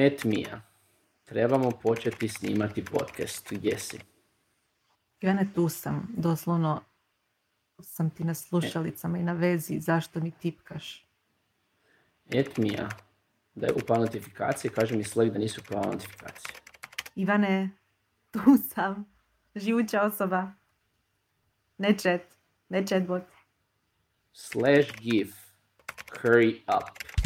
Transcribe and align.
Et 0.00 0.24
Mija, 0.24 0.60
trebamo 1.24 1.70
početi 1.70 2.28
snimati 2.28 2.84
podcast. 2.84 3.52
Gdje 3.52 3.78
si? 3.78 3.98
Ivane, 5.20 5.46
tu 5.54 5.68
sam. 5.68 6.08
Doslovno 6.16 6.80
sam 7.80 8.10
ti 8.10 8.24
na 8.24 8.34
slušalicama 8.34 9.18
i 9.18 9.22
na 9.22 9.32
vezi. 9.32 9.80
Zašto 9.80 10.20
mi 10.20 10.30
tipkaš? 10.30 11.06
Et 12.30 12.56
Mija, 12.56 12.88
da 13.54 13.66
je 13.66 13.72
upala 13.72 14.00
notifikacije, 14.00 14.70
kaže 14.70 14.96
mi 14.96 15.04
Slack 15.04 15.32
da 15.32 15.38
nisu 15.38 15.60
upala 15.68 15.86
notifikacije. 15.86 16.54
Ivane, 17.14 17.70
tu 18.30 18.40
sam. 18.74 19.04
Živuća 19.54 20.02
osoba. 20.02 20.52
Ne 21.78 21.98
chat. 21.98 22.22
Ne 22.68 22.86
chatbot. 22.86 23.22
Slash 24.32 24.92
gif. 25.00 25.34
Curry 26.22 26.60
up. 26.76 27.17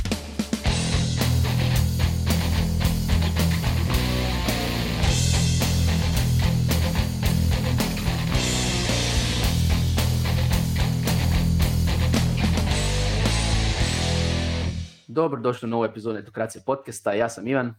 Dobro 15.13 15.41
došli 15.41 15.67
u 15.67 15.71
novu 15.71 15.85
epizodu 15.85 16.19
Etokracije 16.19 16.63
podcasta. 16.67 17.13
Ja 17.13 17.29
sam 17.29 17.47
Ivan. 17.47 17.75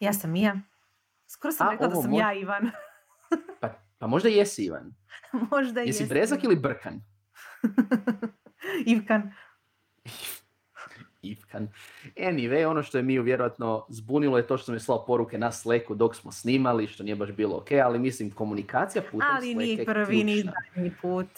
Ja 0.00 0.12
sam 0.12 0.30
Mija. 0.30 0.60
Skoro 1.26 1.52
sam 1.52 1.68
A, 1.68 1.70
rekla 1.70 1.86
da 1.86 1.94
sam 1.94 2.14
ja 2.14 2.32
Ivan. 2.32 2.70
Pa, 3.60 3.68
pa 3.98 4.06
možda 4.06 4.28
jesi 4.28 4.64
Ivan. 4.64 4.94
Možda 5.52 5.80
Jesi 5.80 6.02
jesam. 6.02 6.08
Brezak 6.08 6.44
ili 6.44 6.56
Brkan? 6.56 7.00
Ivkan. 8.92 9.32
Ivkan. 11.22 11.68
Anyway, 12.16 12.66
ono 12.66 12.82
što 12.82 12.98
je 12.98 13.02
mi 13.02 13.18
vjerojatno 13.18 13.86
zbunilo 13.88 14.36
je 14.36 14.46
to 14.46 14.56
što 14.56 14.64
sam 14.64 14.74
je 14.74 14.80
slao 14.80 15.06
poruke 15.06 15.38
na 15.38 15.52
Slacku 15.52 15.94
dok 15.94 16.16
smo 16.16 16.32
snimali, 16.32 16.86
što 16.86 17.02
nije 17.02 17.16
baš 17.16 17.30
bilo 17.32 17.56
ok, 17.56 17.68
ali 17.84 17.98
mislim 17.98 18.30
komunikacija 18.30 19.02
putem 19.02 19.28
Ali 19.30 19.52
Slacka 19.52 19.58
ni 19.58 19.70
je 19.70 19.84
prvi 19.84 20.24
ni 20.24 20.34
ključna. 20.34 20.52
zadnji 20.74 20.92
put. 21.02 21.28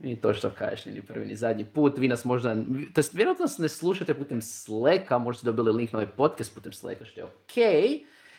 I 0.00 0.16
to 0.16 0.34
što 0.34 0.50
kažeš, 0.50 0.86
ni 0.86 1.02
prvi 1.02 1.26
ni 1.26 1.36
zadnji 1.36 1.64
put. 1.64 1.98
Vi 1.98 2.08
nas 2.08 2.24
možda, 2.24 2.54
to 2.94 2.98
jest, 3.00 3.14
vjerojatno 3.14 3.42
nas 3.42 3.58
ne 3.58 3.68
slušate 3.68 4.14
putem 4.14 4.42
Slacka, 4.42 5.18
možda 5.18 5.38
ste 5.38 5.46
dobili 5.46 5.76
link 5.76 5.92
na 5.92 5.98
ovaj 5.98 6.10
podcast 6.16 6.54
putem 6.54 6.72
Slacka, 6.72 7.04
što 7.04 7.20
je 7.20 7.24
ok. 7.24 7.56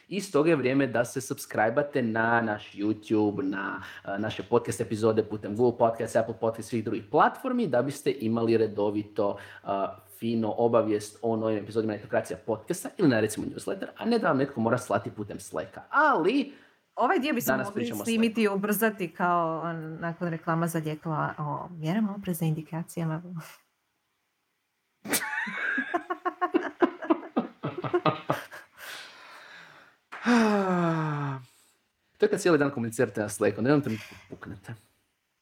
I 0.10 0.22
stoga 0.22 0.50
je 0.50 0.56
vrijeme 0.56 0.88
da 0.88 1.06
se 1.06 1.22
subscribe 1.22 2.02
na 2.02 2.42
naš 2.42 2.74
YouTube, 2.74 3.42
na 3.42 3.82
naše 4.18 4.44
podcast 4.44 4.82
epizode 4.82 5.24
putem 5.24 5.56
Google 5.56 5.78
Podcast, 5.78 6.16
Apple 6.16 6.36
Podcast 6.40 6.70
svih 6.70 6.84
drugih 6.84 7.04
platformi, 7.12 7.68
da 7.68 7.82
biste 7.82 8.16
imali 8.20 8.58
redovito 8.58 9.38
uh, 9.64 9.70
fino 10.20 10.54
obavijest 10.58 11.20
o 11.22 11.36
novim 11.36 11.58
epizodima 11.58 11.94
Netokracija 11.94 12.38
podcasta 12.46 12.90
ili 12.98 13.10
na 13.10 13.20
recimo 13.20 13.46
newsletter, 13.46 13.88
a 13.98 14.06
ne 14.06 14.20
da 14.20 14.28
vam 14.28 14.38
netko 14.38 14.62
mora 14.62 14.78
slati 14.78 15.12
putem 15.12 15.40
Slacka. 15.40 15.82
Ali, 15.90 16.54
Ovaj 17.00 17.20
dio 17.20 17.34
bi 17.34 17.42
se 17.42 17.58
mogli 17.58 17.92
snimiti 18.04 18.42
i 18.42 18.48
ubrzati 18.48 19.08
kao 19.08 19.62
on, 19.64 19.98
nakon 20.00 20.28
reklama 20.28 20.68
za 20.68 20.80
lijekova 20.80 21.34
o 21.38 21.70
mjerama 21.70 22.16
opreza 22.16 22.46
indikacijama. 22.46 23.22
to 32.18 32.26
je 32.26 32.30
kad 32.30 32.40
cijeli 32.40 32.58
dan 32.58 32.72
komunicirate 32.72 33.22
na 33.22 33.30
Slacku, 33.30 33.62
ne 33.62 33.78
da 33.78 33.90
mi 33.90 34.00
puknete. 34.30 34.74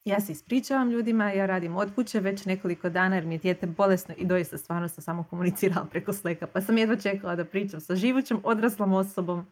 Ja 0.04 0.20
se 0.20 0.32
ispričavam 0.32 0.90
ljudima, 0.90 1.30
ja 1.30 1.46
radim 1.46 1.76
od 1.76 1.94
kuće 1.94 2.20
već 2.20 2.44
nekoliko 2.44 2.88
dana 2.88 3.14
jer 3.14 3.26
mi 3.26 3.34
je 3.34 3.38
dijete 3.38 3.66
bolesno 3.66 4.14
i 4.18 4.26
doista 4.26 4.58
stvarno 4.58 4.88
sam 4.88 5.02
samo 5.04 5.24
komunicirala 5.30 5.86
preko 5.90 6.12
Slacka. 6.12 6.46
Pa 6.46 6.60
sam 6.60 6.78
jedva 6.78 6.96
čekala 6.96 7.36
da 7.36 7.44
pričam 7.44 7.80
sa 7.80 7.96
živućom 7.96 8.40
odraslom 8.44 8.92
osobom 8.92 9.46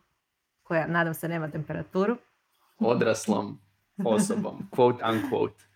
koja 0.67 0.87
nadam 0.87 1.15
se 1.15 1.29
nema 1.29 1.49
temperaturu. 1.49 2.17
odraslom 2.79 3.59
osobom, 4.05 4.69
quote 4.77 5.03
unquote. 5.03 5.67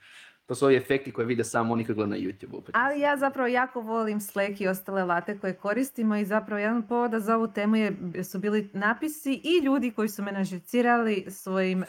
To 0.50 0.54
su 0.54 0.66
ovi 0.66 0.76
efekti 0.76 1.12
koje 1.12 1.26
vide 1.26 1.44
samo 1.44 1.72
oni 1.72 1.84
koji 1.84 1.96
gledaju 1.96 2.22
na 2.22 2.26
YouTube. 2.26 2.70
Ali 2.72 3.00
ja 3.00 3.16
zapravo 3.16 3.48
jako 3.48 3.80
volim 3.80 4.20
Slack 4.20 4.60
i 4.60 4.68
ostale 4.68 5.04
late 5.04 5.38
koje 5.38 5.54
koristimo 5.54 6.16
i 6.16 6.24
zapravo 6.24 6.58
jedan 6.58 6.76
od 6.76 6.84
povoda 6.88 7.20
za 7.20 7.36
ovu 7.36 7.48
temu 7.48 7.76
je, 7.76 7.96
su 8.24 8.38
bili 8.38 8.70
napisi 8.72 9.40
i 9.44 9.64
ljudi 9.64 9.90
koji 9.90 10.08
su 10.08 10.22
me 10.22 10.32
nažicirali 10.32 11.26
svojim 11.28 11.84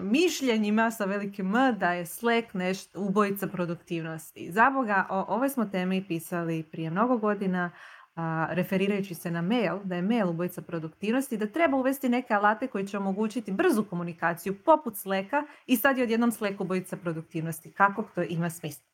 mišljenjima 0.00 0.90
sa 0.90 1.04
velikim 1.04 1.56
M 1.56 1.78
da 1.78 1.92
je 1.92 2.06
Slack 2.06 2.54
nešto 2.54 3.00
ubojica 3.00 3.46
produktivnosti. 3.46 4.52
Za 4.52 4.70
Boga, 4.70 5.06
o 5.10 5.24
ovoj 5.28 5.48
smo 5.48 5.64
temi 5.64 6.04
pisali 6.08 6.62
prije 6.62 6.90
mnogo 6.90 7.16
godina, 7.16 7.70
a, 8.14 8.46
referirajući 8.50 9.14
se 9.14 9.30
na 9.30 9.42
mail, 9.42 9.78
da 9.84 9.96
je 9.96 10.02
mail 10.02 10.28
ubojica 10.28 10.62
produktivnosti, 10.62 11.36
da 11.36 11.46
treba 11.46 11.76
uvesti 11.76 12.08
neke 12.08 12.34
alate 12.34 12.66
koji 12.66 12.86
će 12.86 12.98
omogućiti 12.98 13.52
brzu 13.52 13.84
komunikaciju 13.84 14.54
poput 14.64 14.96
Slacka 14.96 15.42
i 15.66 15.76
sad 15.76 15.98
je 15.98 16.04
odjednom 16.04 16.32
Slack 16.32 16.60
ubojica 16.60 16.96
produktivnosti. 16.96 17.72
Kako 17.72 18.04
to 18.14 18.22
ima 18.22 18.50
smisla? 18.50 18.84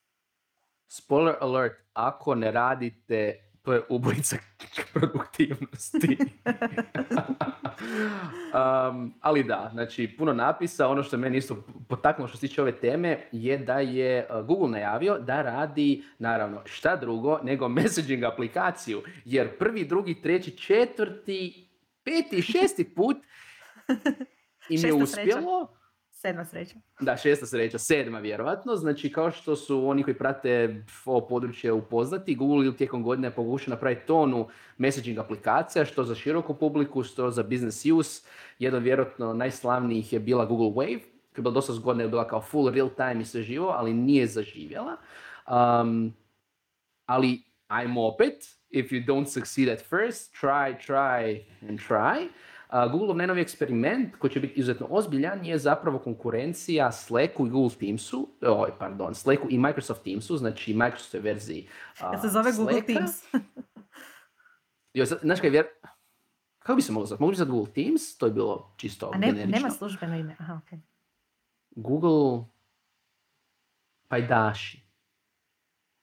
Spoiler 0.89 1.35
alert, 1.41 1.73
ako 1.93 2.35
ne 2.35 2.51
radite, 2.51 3.46
to 3.67 3.73
je 3.73 3.83
ubojica 3.89 4.37
produktivnosti. 4.95 6.19
um, 8.55 9.15
ali 9.21 9.45
da, 9.45 9.71
znači 9.73 10.15
puno 10.19 10.33
napisa, 10.33 10.89
ono 10.89 11.03
što 11.03 11.17
meni 11.17 11.39
isto 11.39 11.65
potaknulo 11.89 12.29
što 12.29 12.37
se 12.39 12.49
tiče 12.49 12.63
ove 12.63 12.73
teme 12.73 13.29
je 13.33 13.59
da 13.59 13.81
je 13.81 14.27
uh, 14.31 14.47
Google 14.47 14.71
najavio 14.71 15.19
da 15.19 15.43
radi, 15.43 16.05
naravno, 16.19 16.63
šta 16.65 16.97
drugo 16.97 17.39
nego 17.43 17.69
messaging 17.79 18.25
aplikaciju, 18.25 19.03
jer 19.25 19.59
prvi, 19.59 19.85
drugi, 19.85 20.23
treći, 20.23 20.51
četvrti, 20.51 21.69
peti, 22.05 22.43
šesti 22.43 22.95
put 22.95 23.17
im 24.69 24.85
je 24.85 24.93
uspjelo. 24.95 25.76
Sedma 26.17 26.45
sreća. 26.45 26.75
Da, 27.01 27.17
šesta 27.17 27.47
sreća, 27.47 27.79
sedma 27.79 28.19
vjerojatno. 28.19 28.77
Znači, 28.77 29.13
kao 29.13 29.31
što 29.31 29.57
su 29.57 29.89
oni 29.89 30.03
koji 30.03 30.19
prate 30.19 30.85
ovo 31.05 31.27
područje 31.27 31.73
upoznati, 31.73 32.35
Google 32.35 32.67
je 32.67 32.77
tijekom 32.77 33.03
godine 33.03 33.31
pokušao 33.31 33.71
napraviti 33.73 34.07
tonu 34.07 34.49
messaging 34.79 35.19
aplikacija, 35.19 35.85
što 35.85 36.05
za 36.05 36.15
široku 36.15 36.55
publiku, 36.55 37.03
što 37.03 37.31
za 37.31 37.43
business 37.43 37.87
use. 37.87 38.29
Jedan 38.59 38.83
vjerojatno 38.83 39.35
najslavnijih 39.35 40.13
je 40.13 40.21
bila 40.21 40.45
Google 40.45 40.69
Wave, 40.69 41.01
koja 41.01 41.37
je 41.37 41.43
bila 41.43 41.55
dosta 41.55 41.73
zgodna, 41.73 42.03
je 42.03 42.09
bila 42.09 42.29
kao 42.29 42.41
full 42.41 42.71
real 42.71 42.89
time 42.89 43.21
i 43.21 43.25
sve 43.25 43.43
živo, 43.43 43.69
ali 43.69 43.95
nije 43.95 44.27
zaživjela. 44.27 44.97
Um, 45.47 46.15
ali, 47.07 47.43
ajmo 47.69 48.07
opet, 48.07 48.45
if 48.71 48.91
you 48.91 49.07
don't 49.07 49.27
succeed 49.27 49.69
at 49.69 49.81
first, 49.81 50.35
try, 50.43 50.87
try 50.87 51.43
and 51.69 51.81
try. 51.89 52.29
Googleov 52.71 53.17
najnoviji 53.17 53.43
eksperiment, 53.43 54.17
koji 54.17 54.31
će 54.31 54.41
biti 54.41 54.55
izuzetno 54.61 54.87
ozbiljan, 54.91 55.45
je 55.45 55.59
zapravo 55.59 55.99
konkurencija 55.99 56.93
Slacku 56.93 57.47
i 57.47 57.51
Google 57.51 57.79
Teamsu, 57.79 58.29
oj, 58.43 58.71
pardon, 58.79 59.15
Slacku 59.15 59.47
i 59.51 59.59
Microsoft 59.59 60.05
Teamsu, 60.05 60.37
znači 60.37 60.75
Microsoftove 60.75 61.23
verziji 61.23 61.69
uh, 62.03 62.11
Kad 62.11 62.21
se 62.21 62.29
zove 62.29 62.53
Google. 62.57 62.83
Teams. 62.83 63.25
Jo, 64.95 65.07
sad, 65.07 65.19
znaš 65.23 65.41
kaj, 65.41 65.51
vjer... 65.51 65.67
Kako 66.59 66.77
bi 66.77 66.83
se 66.83 66.93
moglo 66.93 67.07
zvati? 67.07 67.23
Mogli 67.23 67.33
bi 67.33 67.37
zvati 67.37 67.51
Google 67.51 67.73
Teams? 67.73 68.19
To 68.19 68.27
je 68.27 68.33
bilo 68.33 68.75
čisto 68.77 69.11
A 69.15 69.19
ne, 69.19 69.27
generično. 69.27 69.57
nema 69.57 69.71
službeno 69.71 70.17
ime. 70.17 70.37
Aha, 70.39 70.61
okej. 70.65 70.79
Google 71.71 72.45
pajdaši. 74.09 74.87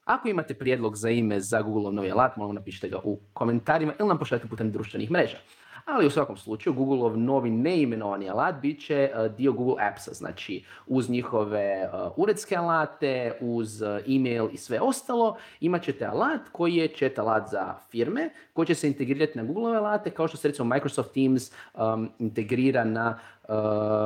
Ako 0.04 0.28
imate 0.28 0.54
prijedlog 0.54 0.96
za 0.96 1.10
ime 1.10 1.40
za 1.40 1.62
Google 1.62 1.92
novi 1.92 2.12
alat, 2.12 2.38
molim 2.38 2.56
napišite 2.56 2.90
ga 2.90 3.00
u 3.04 3.20
komentarima 3.34 3.94
ili 4.00 4.08
nam 4.08 4.20
pošaljite 4.20 4.48
putem 4.48 4.72
društvenih 4.72 5.12
mreža. 5.12 5.38
Ali 5.86 6.08
u 6.08 6.10
svakom 6.10 6.38
slučaju, 6.38 6.74
Googleov 6.74 7.18
novi 7.18 7.50
neimenovani 7.50 8.30
alat 8.30 8.56
bit 8.62 8.86
će 8.86 9.12
uh, 9.16 9.36
dio 9.36 9.54
Google 9.54 9.76
Appsa, 9.92 10.14
znači 10.14 10.64
uz 10.88 11.10
njihove 11.10 11.90
uh, 11.94 12.12
uredske 12.18 12.56
alate, 12.56 13.38
uz 13.42 13.82
uh, 13.82 13.88
email 14.16 14.50
i 14.52 14.58
sve 14.58 14.80
ostalo, 14.82 15.38
imat 15.60 15.84
ćete 15.84 16.06
alat 16.06 16.42
koji 16.52 16.76
je 16.76 16.88
chat 16.88 17.20
alat 17.20 17.50
za 17.52 17.76
firme, 17.92 18.30
koji 18.54 18.66
će 18.66 18.76
se 18.76 18.88
integrirati 18.88 19.38
na 19.38 19.44
Google 19.44 19.78
alate, 19.78 20.10
kao 20.10 20.28
što 20.28 20.38
se 20.38 20.48
recimo 20.48 20.76
Microsoft 20.76 21.14
Teams 21.14 21.52
um, 21.74 22.10
integrira 22.20 22.84
na 22.84 23.20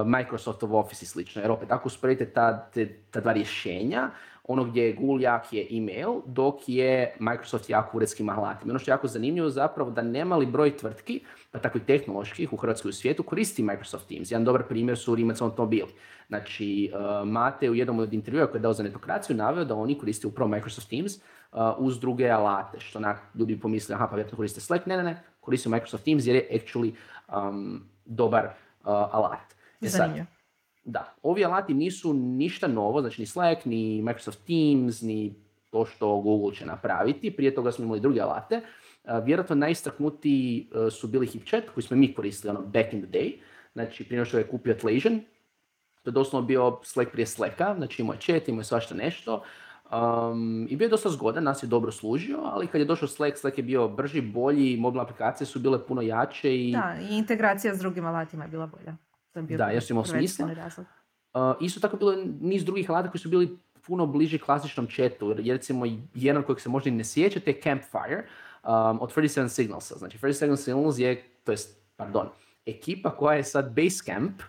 Microsoftov 0.06 0.75
Office 0.75 1.03
i 1.03 1.07
slično. 1.07 1.41
Jer 1.41 1.51
opet, 1.51 1.71
ako 1.71 1.88
usporedite 1.88 2.25
ta, 2.25 2.69
ta 3.12 3.19
dva 3.21 3.33
rješenja, 3.33 4.09
ono 4.47 4.63
gdje 4.63 4.83
je 4.83 4.94
Google 4.94 5.21
jak 5.21 5.53
je 5.53 5.67
email, 5.71 6.13
dok 6.25 6.55
je 6.69 7.15
Microsoft 7.19 7.69
jak 7.69 7.94
u 7.94 7.97
uredskim 7.97 8.29
alatima. 8.29 8.71
Ono 8.71 8.79
što 8.79 8.91
je 8.91 8.94
jako 8.94 9.07
zanimljivo 9.07 9.49
zapravo 9.49 9.91
da 9.91 10.01
nemali 10.01 10.45
broj 10.45 10.77
tvrtki, 10.77 11.21
pa 11.51 11.59
tako 11.59 11.77
i 11.77 11.81
tehnoloških 11.81 12.53
u 12.53 12.57
Hrvatskoj 12.57 12.94
svijetu, 12.94 13.23
koristi 13.23 13.63
Microsoft 13.63 14.07
Teams. 14.07 14.31
Jedan 14.31 14.45
dobar 14.45 14.63
primjer 14.63 14.97
su 14.97 15.15
Rimac 15.15 15.41
automobili. 15.41 15.91
Znači, 16.27 16.91
uh, 16.94 17.27
Mate 17.27 17.69
u 17.69 17.75
jednom 17.75 17.99
od 17.99 18.13
intervjua 18.13 18.47
koji 18.47 18.59
je 18.59 18.63
dao 18.63 18.73
za 18.73 18.83
netokraciju 18.83 19.35
naveo 19.35 19.65
da 19.65 19.75
oni 19.75 19.97
koriste 19.97 20.27
upravo 20.27 20.50
Microsoft 20.50 20.89
Teams 20.89 21.15
uh, 21.15 21.59
uz 21.77 22.00
druge 22.00 22.29
alate, 22.29 22.79
što 22.79 23.00
onak 23.00 23.21
ljudi 23.35 23.55
bi 23.55 23.61
pomislili, 23.61 23.95
aha, 23.95 24.07
pa 24.07 24.15
vjerojatno 24.15 24.35
koriste 24.35 24.61
Slack. 24.61 24.85
Ne, 24.85 24.97
ne, 24.97 25.03
ne, 25.03 25.23
koriste 25.39 25.69
Microsoft 25.69 26.03
Teams 26.03 26.25
jer 26.25 26.35
je 26.35 26.50
actually 26.51 26.93
um, 27.50 27.83
dobar 28.05 28.50
alat. 28.83 29.55
E 29.81 29.89
sad, 29.89 29.97
Zanimljivo. 29.97 30.37
Da, 30.88 31.16
ovi 31.24 31.45
alati 31.45 31.74
nisu 31.74 32.13
ništa 32.13 32.68
novo, 32.68 33.01
znači 33.01 33.22
ni 33.22 33.25
Slack, 33.25 33.66
ni 33.66 34.01
Microsoft 34.01 34.39
Teams, 34.48 35.01
ni 35.01 35.36
to 35.72 35.86
što 35.86 36.22
Google 36.22 36.56
će 36.56 36.66
napraviti. 36.66 37.31
Prije 37.31 37.56
toga 37.56 37.72
smo 37.72 37.86
imali 37.86 38.00
druge 38.00 38.22
alate. 38.22 38.62
vjerojatno 39.24 39.56
najistaknutiji 39.56 40.69
su 40.92 41.07
bili 41.07 41.28
HipChat, 41.28 41.63
koji 41.74 41.84
smo 41.84 41.98
mi 41.98 42.13
koristili 42.13 42.51
ono 42.51 42.62
back 42.62 42.94
in 42.94 43.01
the 43.01 43.19
day, 43.19 43.34
znači 43.74 44.04
prije 44.04 44.25
što 44.25 44.38
je 44.38 44.48
kupio 44.48 44.74
Atlassian, 44.74 45.19
to 46.04 46.10
je 46.10 46.13
doslovno 46.13 46.48
bio 46.48 46.80
Slack 46.84 47.12
prije 47.12 47.25
Slacka, 47.25 47.75
znači 47.78 48.01
imao 48.01 48.13
je 48.13 48.19
chat, 48.19 48.48
imao 48.48 48.60
je 48.60 48.63
svašta 48.63 48.95
nešto. 48.95 49.44
Um, 49.92 50.68
I 50.69 50.75
bio 50.75 50.86
je 50.86 50.89
dosta 50.89 51.10
zgodan, 51.10 51.44
nas 51.44 51.63
je 51.63 51.68
dobro 51.68 51.92
služio, 51.92 52.39
ali 52.44 52.68
kad 52.68 52.81
je 52.81 52.86
došao 52.86 53.07
Slack, 53.07 53.38
Slack 53.38 53.57
je 53.57 53.63
bio 53.63 53.88
brži, 53.88 54.22
bolji, 54.22 54.78
mobilne 54.78 55.04
aplikacije 55.04 55.48
su 55.48 55.60
bile 55.60 55.86
puno 55.88 56.01
jače. 56.01 56.56
I... 56.56 56.72
Da, 56.72 56.95
i 57.10 57.18
integracija 57.18 57.75
s 57.75 57.80
drugim 57.80 58.06
alatima 58.06 58.44
je 58.44 58.50
bila 58.50 58.68
bolja. 58.68 58.95
To 59.38 59.42
je 59.42 59.44
bio 59.44 59.57
da, 59.57 59.66
jesu 59.66 59.94
imao 59.94 60.06
smisla. 60.06 60.48
Uh, 61.34 61.56
isto 61.62 61.80
tako 61.80 61.98
bilo 61.98 62.16
niz 62.42 62.66
drugih 62.66 62.89
alata 62.89 63.12
koji 63.12 63.19
su 63.19 63.30
bili 63.30 63.57
puno 63.88 64.06
bliži 64.06 64.39
klasičnom 64.39 64.88
chatu, 64.88 65.30
jer 65.30 65.56
recimo 65.56 65.86
jedan 66.13 66.44
kojeg 66.44 66.62
se 66.62 66.69
možda 66.69 66.89
i 66.89 66.94
ne 66.94 67.04
sjećate 67.04 67.51
je 67.51 67.62
Campfire 67.62 68.25
um, 68.63 69.01
od 69.01 69.16
37 69.16 69.48
Signalsa. 69.48 69.95
Znači 69.98 70.18
37 70.18 70.56
Signals 70.56 71.00
je, 71.00 71.24
to 71.44 71.51
jest, 71.51 71.78
pardon, 71.95 72.30
ekipa 72.66 73.18
koja 73.18 73.38
je 73.38 73.44
sad 73.44 73.75
Basecamp, 73.75 74.42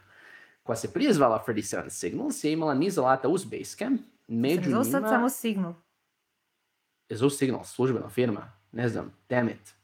koja 0.62 0.76
se 0.76 0.92
prije 0.92 1.12
zvala 1.12 1.44
37 1.46 1.90
Signals, 1.90 2.44
je 2.44 2.52
imala 2.52 2.74
niz 2.74 2.98
alata 2.98 3.28
uz 3.28 3.44
Basecamp. 3.44 4.00
Među 4.28 4.70
njima... 4.70 4.84
sad 4.84 5.02
samo 5.08 5.28
Signal. 5.28 5.74
Je 7.08 7.30
Signal, 7.30 7.64
službena 7.64 8.08
firma. 8.08 8.52
Ne 8.72 8.88
znam, 8.88 9.12
damn 9.28 9.48
it. 9.48 9.77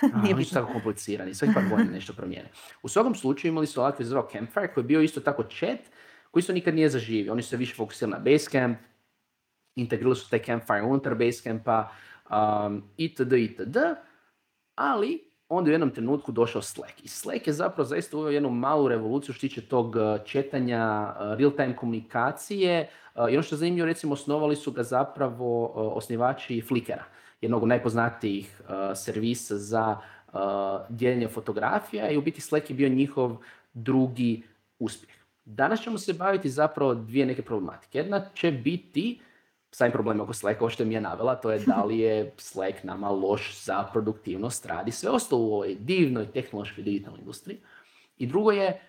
Nije 0.22 0.34
oni 0.34 0.44
su 0.44 0.54
tako 0.54 0.72
komplicirani, 0.72 1.34
svaki 1.34 1.54
par 1.54 1.68
godina 1.70 1.90
nešto 1.90 2.12
promijene. 2.12 2.48
U 2.82 2.88
svakom 2.88 3.14
slučaju 3.14 3.52
imali 3.52 3.66
su 3.66 3.80
alat 3.80 3.96
koji 3.96 4.04
se 4.04 4.10
zvao 4.10 4.28
Campfire, 4.32 4.72
koji 4.74 4.82
je 4.82 4.86
bio 4.86 5.00
isto 5.00 5.20
tako 5.20 5.42
chat, 5.42 5.80
koji 6.30 6.40
isto 6.40 6.52
nikad 6.52 6.74
nije 6.74 6.88
zaživio. 6.88 7.32
Oni 7.32 7.42
su 7.42 7.48
se 7.48 7.56
više 7.56 7.74
fokusirali 7.74 8.10
na 8.12 8.18
Basecamp, 8.18 8.78
integrirali 9.76 10.16
su 10.16 10.30
taj 10.30 10.42
Campfire 10.42 10.82
unutar 10.82 11.14
Basecampa, 11.14 11.88
um, 12.30 12.82
itd., 12.96 13.32
itd., 13.32 13.76
ali 14.74 15.30
onda 15.48 15.68
u 15.68 15.72
jednom 15.72 15.90
trenutku 15.90 16.32
došao 16.32 16.62
Slack. 16.62 17.04
I 17.04 17.08
Slack 17.08 17.46
je 17.46 17.52
zapravo 17.52 17.84
zaista 17.84 18.16
uveo 18.16 18.30
jednu 18.30 18.50
malu 18.50 18.88
revoluciju 18.88 19.34
što 19.34 19.40
tiče 19.40 19.60
tog 19.60 19.96
uh, 19.96 20.02
četanja, 20.24 21.14
uh, 21.14 21.38
real-time 21.38 21.76
komunikacije. 21.76 22.88
Uh, 23.14 23.30
I 23.30 23.34
ono 23.34 23.42
što 23.42 23.54
je 23.54 23.58
zanimljivo, 23.58 23.86
recimo, 23.86 24.12
osnovali 24.12 24.56
su 24.56 24.72
ga 24.72 24.82
zapravo 24.82 25.66
osnivači 25.74 26.62
Flickera, 26.68 27.04
jednog 27.40 27.62
od 27.62 27.68
najpoznatijih 27.68 28.60
servisa 28.94 29.58
za 29.58 29.96
dijeljenje 30.88 31.28
fotografija 31.28 32.10
i 32.10 32.16
u 32.16 32.22
biti 32.22 32.40
Slack 32.40 32.70
je 32.70 32.76
bio 32.76 32.88
njihov 32.88 33.36
drugi 33.72 34.42
uspjeh. 34.78 35.16
Danas 35.44 35.80
ćemo 35.80 35.98
se 35.98 36.12
baviti 36.12 36.50
zapravo 36.50 36.94
dvije 36.94 37.26
neke 37.26 37.42
problematike. 37.42 37.98
Jedna 37.98 38.28
će 38.34 38.50
biti 38.50 39.20
sam 39.72 39.90
problem 39.90 40.20
oko 40.20 40.32
Slacka, 40.32 40.60
ovo 40.60 40.70
što 40.70 40.84
mi 40.84 40.94
je 40.94 41.00
navela, 41.00 41.34
to 41.34 41.50
je 41.50 41.58
da 41.58 41.84
li 41.84 41.98
je 41.98 42.32
Slack 42.36 42.84
nama 42.84 43.10
loš 43.10 43.64
za 43.64 43.84
produktivnost, 43.92 44.66
radi 44.66 44.90
sve 44.90 45.10
ostalo 45.10 45.42
u 45.42 45.54
ovoj 45.54 45.76
divnoj 45.80 46.32
tehnološkoj 46.32 46.84
digitalnoj 46.84 47.20
industriji. 47.20 47.58
I 48.16 48.26
drugo 48.26 48.50
je, 48.50 48.80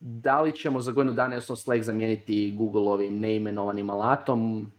da 0.00 0.40
li 0.40 0.56
ćemo 0.56 0.80
za 0.80 0.92
godinu 0.92 1.14
dana 1.14 1.34
jednostavno 1.34 1.56
Slack 1.56 1.82
zamijeniti 1.82 2.54
Google-ovim 2.56 3.20
neimenovanim 3.20 3.90
alatom 3.90 4.72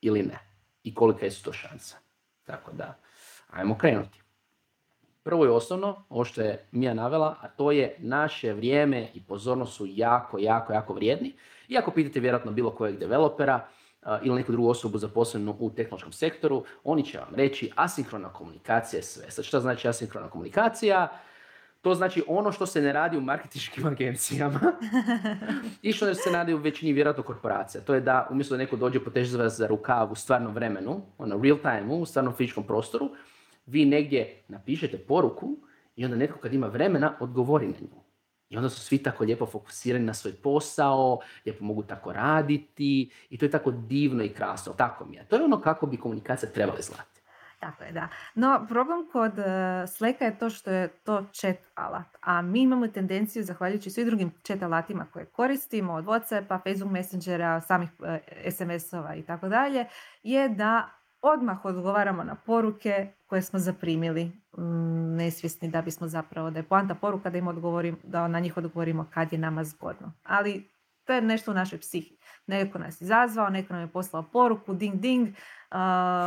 ili 0.00 0.22
ne. 0.22 0.38
I 0.84 0.94
kolika 0.94 1.26
je 1.26 1.42
to 1.44 1.52
šansa. 1.52 2.01
Tako 2.44 2.72
da, 2.72 2.98
ajmo 3.50 3.78
krenuti. 3.78 4.22
Prvo 5.22 5.44
i 5.44 5.48
osnovno, 5.48 6.04
ovo 6.08 6.24
što 6.24 6.40
je 6.40 6.68
Mija 6.72 6.94
navela, 6.94 7.36
a 7.40 7.48
to 7.48 7.72
je 7.72 7.96
naše 7.98 8.52
vrijeme 8.52 9.08
i 9.14 9.22
pozornost 9.24 9.76
su 9.76 9.86
jako, 9.88 10.38
jako, 10.38 10.72
jako 10.72 10.94
vrijedni. 10.94 11.34
I 11.68 11.78
ako 11.78 11.90
pitate 11.90 12.20
vjerojatno 12.20 12.52
bilo 12.52 12.70
kojeg 12.70 12.98
developera, 12.98 13.68
ili 14.22 14.36
neku 14.36 14.52
drugu 14.52 14.68
osobu 14.68 14.98
zaposlenu 14.98 15.56
u 15.58 15.70
tehnološkom 15.70 16.12
sektoru, 16.12 16.64
oni 16.84 17.04
će 17.04 17.18
vam 17.18 17.34
reći 17.34 17.70
asinkrona 17.76 18.32
komunikacija 18.32 18.98
je 18.98 19.02
sve. 19.02 19.30
Sad 19.30 19.44
šta 19.44 19.60
znači 19.60 19.88
asinkrona 19.88 20.30
komunikacija? 20.30 21.08
To 21.82 21.94
znači 21.94 22.22
ono 22.26 22.52
što 22.52 22.66
se 22.66 22.80
ne 22.80 22.92
radi 22.92 23.16
u 23.16 23.20
marketinškim 23.20 23.86
agencijama 23.92 24.60
i 25.82 25.92
što 25.92 26.14
se 26.14 26.30
radi 26.30 26.54
u 26.54 26.58
većini 26.58 26.92
vjerojatno 26.92 27.22
korporacija. 27.22 27.80
To 27.80 27.94
je 27.94 28.00
da 28.00 28.28
umjesto 28.30 28.54
da 28.54 28.58
neko 28.58 28.76
dođe 28.76 29.04
poteže 29.04 29.38
vas 29.38 29.56
za 29.56 29.66
rukav 29.66 30.12
u 30.12 30.14
stvarnom 30.14 30.54
vremenu, 30.54 31.02
ono 31.18 31.40
real 31.42 31.58
time, 31.58 31.94
u 31.94 32.06
stvarnom 32.06 32.34
fizičkom 32.34 32.64
prostoru, 32.64 33.10
vi 33.66 33.84
negdje 33.84 34.42
napišete 34.48 34.98
poruku 34.98 35.56
i 35.96 36.04
onda 36.04 36.16
netko 36.16 36.38
kad 36.38 36.54
ima 36.54 36.66
vremena 36.66 37.16
odgovori 37.20 37.66
na 37.66 37.80
nju. 37.80 38.02
I 38.48 38.56
onda 38.56 38.70
su 38.70 38.80
svi 38.80 38.98
tako 38.98 39.24
lijepo 39.24 39.46
fokusirani 39.46 40.04
na 40.04 40.14
svoj 40.14 40.32
posao, 40.32 41.18
lijepo 41.46 41.64
mogu 41.64 41.82
tako 41.82 42.12
raditi 42.12 43.10
i 43.30 43.38
to 43.38 43.44
je 43.44 43.50
tako 43.50 43.70
divno 43.70 44.24
i 44.24 44.28
krasno. 44.28 44.72
Tako 44.72 45.04
mi 45.04 45.16
je. 45.16 45.26
To 45.28 45.36
je 45.36 45.44
ono 45.44 45.60
kako 45.60 45.86
bi 45.86 45.96
komunikacija 45.96 46.50
trebala 46.50 46.78
izgledati. 46.78 47.11
Tako 47.62 47.84
je, 47.84 47.92
da. 47.92 48.08
No, 48.34 48.66
problem 48.68 49.08
kod 49.12 49.38
uh, 49.38 49.44
Slacka 49.88 50.24
je 50.24 50.38
to 50.38 50.50
što 50.50 50.70
je 50.70 50.88
to 50.88 51.26
chat 51.32 51.56
alat. 51.74 52.06
A 52.20 52.42
mi 52.42 52.62
imamo 52.62 52.88
tendenciju, 52.88 53.44
zahvaljujući 53.44 53.90
svim 53.90 54.06
drugim 54.06 54.32
chat 54.42 54.62
alatima 54.62 55.06
koje 55.12 55.24
koristimo, 55.24 55.92
od 55.92 56.04
Whatsappa, 56.04 56.62
Facebook 56.62 56.92
Messengera, 56.92 57.60
samih 57.60 57.88
uh, 57.98 58.06
SMS-ova 58.50 59.14
i 59.14 59.22
tako 59.22 59.48
dalje, 59.48 59.86
je 60.22 60.48
da 60.48 60.90
odmah 61.22 61.64
odgovaramo 61.64 62.24
na 62.24 62.34
poruke 62.34 63.12
koje 63.26 63.42
smo 63.42 63.58
zaprimili 63.58 64.24
mm, 64.58 65.16
nesvjesni 65.16 65.70
da 65.70 65.82
bismo 65.82 66.08
zapravo, 66.08 66.50
da 66.50 66.58
je 66.58 66.62
poanta 66.62 66.94
poruka 66.94 67.30
da, 67.30 67.38
im 67.38 67.48
odgovorim, 67.48 67.96
da 68.02 68.28
na 68.28 68.40
njih 68.40 68.56
odgovorimo 68.56 69.06
kad 69.14 69.32
je 69.32 69.38
nama 69.38 69.64
zgodno. 69.64 70.12
Ali 70.22 70.68
to 71.04 71.12
je 71.12 71.20
nešto 71.20 71.50
u 71.50 71.54
našoj 71.54 71.78
psihi. 71.78 72.16
Neko 72.46 72.78
nas 72.78 73.00
izazvao, 73.00 73.50
neko 73.50 73.72
nam 73.72 73.82
je 73.82 73.88
poslao 73.88 74.22
poruku, 74.22 74.74
ding 74.74 74.94
ding, 74.94 75.28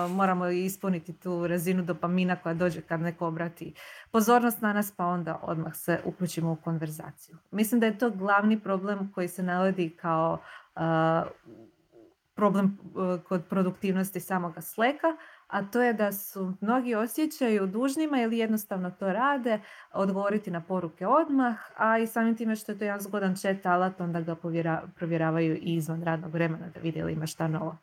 moramo 0.10 0.48
ispuniti 0.48 1.14
tu 1.14 1.48
razinu 1.48 1.84
dopamina 1.84 2.36
koja 2.36 2.54
dođe 2.54 2.82
kad 2.82 3.02
neko 3.02 3.28
obrati 3.28 3.74
pozornost 4.12 4.62
na 4.62 4.74
nas, 4.74 4.92
pa 4.92 5.06
onda 5.06 5.40
odmah 5.44 5.76
se 5.76 6.00
uključimo 6.06 6.52
u 6.52 6.56
konverzaciju. 6.56 7.38
Mislim 7.52 7.80
da 7.80 7.86
je 7.86 7.98
to 7.98 8.10
glavni 8.10 8.60
problem 8.60 9.12
koji 9.12 9.28
se 9.28 9.44
navodi 9.44 9.90
kao 10.02 10.38
problem 12.36 12.78
kod 13.28 13.46
produktivnosti 13.50 14.20
samoga 14.20 14.62
sleka, 14.62 15.08
a 15.48 15.64
to 15.72 15.82
je 15.82 15.94
da 15.94 16.12
su 16.12 16.54
mnogi 16.62 16.96
osjećaju 16.96 17.68
dužnima 17.68 18.22
ili 18.22 18.38
jednostavno 18.38 18.92
to 18.92 19.14
rade, 19.14 19.60
odgovoriti 19.94 20.52
na 20.52 20.62
poruke 20.62 21.08
odmah, 21.08 21.58
a 21.78 21.98
i 21.98 22.08
samim 22.08 22.38
time 22.38 22.56
što 22.56 22.72
je 22.72 22.78
to 22.78 22.86
jedan 22.86 23.02
zgodan 23.02 23.36
chat 23.36 23.66
alat, 23.66 24.02
onda 24.02 24.22
ga 24.22 24.36
provjeravaju 24.96 25.56
i 25.56 25.76
izvan 25.76 26.04
radnog 26.04 26.32
vremena 26.32 26.70
da 26.70 26.80
vide 26.80 27.04
li 27.04 27.14
ima 27.14 27.26
šta 27.26 27.48
novo. 27.48 27.78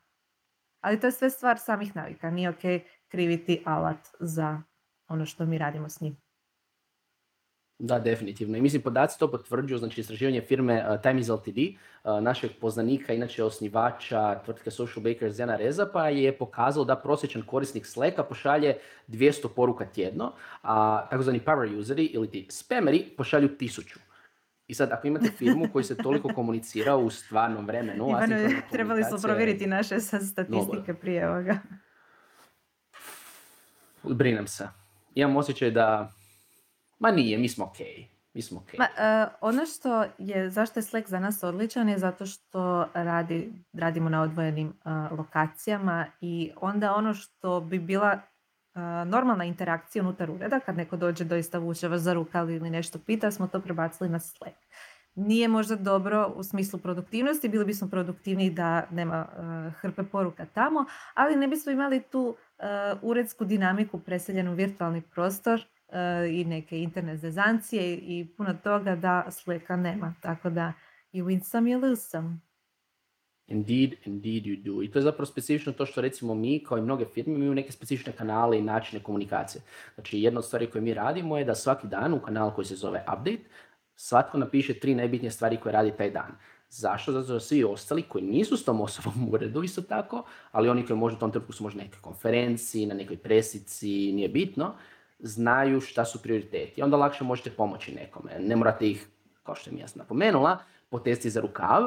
Ali 0.80 1.00
to 1.00 1.06
je 1.06 1.12
sve 1.12 1.30
stvar 1.30 1.58
samih 1.58 1.96
navika, 1.96 2.30
nije 2.30 2.50
ok 2.50 2.82
kriviti 3.08 3.62
alat 3.66 4.08
za 4.20 4.62
ono 5.08 5.26
što 5.26 5.46
mi 5.46 5.58
radimo 5.58 5.88
s 5.88 6.00
njim. 6.00 6.16
Da, 7.84 7.98
definitivno. 7.98 8.58
I 8.58 8.60
mislim, 8.60 8.82
podaci 8.82 9.18
to 9.18 9.30
potvrđuju, 9.30 9.78
znači 9.78 10.00
istraživanje 10.00 10.40
firme 10.40 10.84
uh, 10.88 11.00
Time 11.00 11.20
is 11.20 11.28
Ltd, 11.28 11.58
uh, 11.58 12.22
našeg 12.22 12.50
poznanika, 12.60 13.12
inače 13.12 13.44
osnivača 13.44 14.40
tvrtke 14.44 14.70
Social 14.70 15.02
Bakers 15.02 15.34
Zena 15.34 15.56
Reza, 15.56 15.86
pa 15.92 16.08
je 16.08 16.38
pokazalo 16.38 16.84
da 16.84 16.96
prosječan 16.96 17.42
korisnik 17.42 17.86
Slacka 17.86 18.22
pošalje 18.22 18.76
200 19.08 19.48
poruka 19.56 19.84
tjedno, 19.84 20.32
a 20.62 21.06
takozvani 21.10 21.40
power 21.40 21.78
useri 21.78 22.04
ili 22.04 22.30
ti 22.30 22.46
spameri 22.50 23.04
pošalju 23.16 23.48
1000. 23.48 23.96
I 24.66 24.74
sad, 24.74 24.92
ako 24.92 25.06
imate 25.06 25.30
firmu 25.38 25.68
koji 25.72 25.84
se 25.84 25.96
toliko 25.96 26.28
komunicira 26.34 26.96
u 26.96 27.10
stvarnom 27.10 27.66
vremenu... 27.66 28.08
Ivano, 28.08 28.36
trebali 28.72 29.04
smo 29.04 29.18
provjeriti 29.22 29.66
naše 29.66 30.00
statistike 30.00 30.94
prije 30.94 31.30
ovoga. 31.30 31.58
Brinem 34.02 34.46
se. 34.46 34.68
Imam 35.14 35.36
osjećaj 35.36 35.70
da 35.70 36.12
Ma 37.02 37.10
nije, 37.10 37.38
mi 37.38 37.48
smo 37.48 37.64
ok. 37.64 37.76
Mi 38.34 38.42
smo 38.42 38.60
okay. 38.60 38.78
Ma, 38.78 38.84
uh, 38.84 39.32
ono 39.40 39.66
što 39.66 40.04
je, 40.18 40.50
zašto 40.50 40.78
je 40.78 40.82
Slack 40.82 41.08
za 41.08 41.20
nas 41.20 41.42
odličan 41.42 41.88
je 41.88 41.98
zato 41.98 42.26
što 42.26 42.88
radi, 42.94 43.52
radimo 43.72 44.08
na 44.08 44.22
odvojenim 44.22 44.68
uh, 44.68 45.18
lokacijama 45.18 46.06
i 46.20 46.50
onda 46.60 46.94
ono 46.94 47.14
što 47.14 47.60
bi 47.60 47.78
bila 47.78 48.12
uh, 48.12 48.80
normalna 49.06 49.44
interakcija 49.44 50.02
unutar 50.02 50.30
ureda, 50.30 50.60
kad 50.60 50.76
neko 50.76 50.96
dođe 50.96 51.24
doista 51.24 51.58
vuče 51.58 51.88
vas 51.88 52.00
za 52.00 52.12
rukav 52.12 52.50
ili 52.50 52.70
nešto 52.70 52.98
pita, 53.06 53.30
smo 53.30 53.46
to 53.46 53.60
prebacili 53.60 54.10
na 54.10 54.18
Slack. 54.18 54.56
Nije 55.14 55.48
možda 55.48 55.76
dobro 55.76 56.32
u 56.36 56.42
smislu 56.42 56.78
produktivnosti, 56.78 57.48
bili 57.48 57.64
bismo 57.64 57.88
produktivniji 57.88 58.50
da 58.50 58.86
nema 58.90 59.26
hrpe 59.80 60.02
poruka 60.02 60.46
tamo, 60.46 60.84
ali 61.14 61.36
ne 61.36 61.48
bismo 61.48 61.72
imali 61.72 62.02
tu 62.02 62.36
uredsku 63.02 63.44
dinamiku 63.44 63.98
preseljenu 63.98 64.52
u 64.52 64.54
virtualni 64.54 65.02
prostor 65.02 65.64
i 66.30 66.44
neke 66.44 66.82
internet 66.82 67.20
zezancije 67.20 67.96
i 67.96 68.26
puno 68.36 68.54
toga 68.64 68.96
da 68.96 69.30
slika 69.30 69.76
nema. 69.76 70.14
Tako 70.20 70.50
da 70.50 70.72
you 71.12 71.24
win 71.24 71.42
some, 71.42 71.70
you 71.70 71.82
lose 71.82 72.02
some. 72.02 72.38
Indeed, 73.46 73.94
indeed 74.04 74.44
you 74.44 74.62
do. 74.62 74.82
I 74.82 74.90
to 74.90 74.98
je 74.98 75.02
zapravo 75.02 75.26
specifično 75.26 75.72
to 75.72 75.86
što 75.86 76.00
recimo 76.00 76.34
mi, 76.34 76.64
kao 76.64 76.78
i 76.78 76.82
mnoge 76.82 77.04
firme, 77.04 77.34
imaju 77.34 77.54
neke 77.54 77.72
specifične 77.72 78.12
kanale 78.12 78.58
i 78.58 78.62
načine 78.62 79.02
komunikacije. 79.02 79.62
Znači, 79.94 80.20
jedna 80.20 80.38
od 80.38 80.44
stvari 80.44 80.70
koje 80.70 80.82
mi 80.82 80.94
radimo 80.94 81.38
je 81.38 81.44
da 81.44 81.54
svaki 81.54 81.86
dan 81.86 82.14
u 82.14 82.20
kanal 82.20 82.54
koji 82.54 82.64
se 82.64 82.74
zove 82.74 83.04
Update, 83.12 83.42
svatko 83.96 84.38
napiše 84.38 84.74
tri 84.74 84.94
najbitnije 84.94 85.30
stvari 85.30 85.56
koje 85.56 85.72
radi 85.72 85.92
taj 85.98 86.10
dan. 86.10 86.32
Zašto? 86.68 87.12
Zato 87.12 87.24
što 87.24 87.40
svi 87.40 87.64
ostali 87.64 88.02
koji 88.02 88.24
nisu 88.24 88.56
s 88.56 88.64
tom 88.64 88.80
osobom 88.80 89.28
u 89.28 89.32
uredu 89.32 89.62
isto 89.62 89.82
tako, 89.82 90.24
ali 90.52 90.68
oni 90.68 90.86
koji 90.86 90.96
možda 90.96 91.16
u 91.16 91.20
tom 91.20 91.30
trenutku 91.30 91.52
su 91.52 91.64
možda 91.64 91.82
neke 91.82 91.98
konferenciji, 92.00 92.86
na 92.86 92.94
nekoj 92.94 93.16
presici, 93.16 94.12
nije 94.12 94.28
bitno, 94.28 94.74
znaju 95.22 95.80
šta 95.80 96.04
su 96.04 96.22
prioriteti. 96.22 96.82
Onda 96.82 96.96
lakše 96.96 97.24
možete 97.24 97.50
pomoći 97.50 97.94
nekome. 97.94 98.38
Ne 98.40 98.56
morate 98.56 98.88
ih, 98.88 99.06
kao 99.42 99.54
što 99.54 99.70
je 99.70 99.78
jasno 99.78 99.98
napomenula, 99.98 100.58
potesti 100.90 101.30
za 101.30 101.40
rukav, 101.40 101.82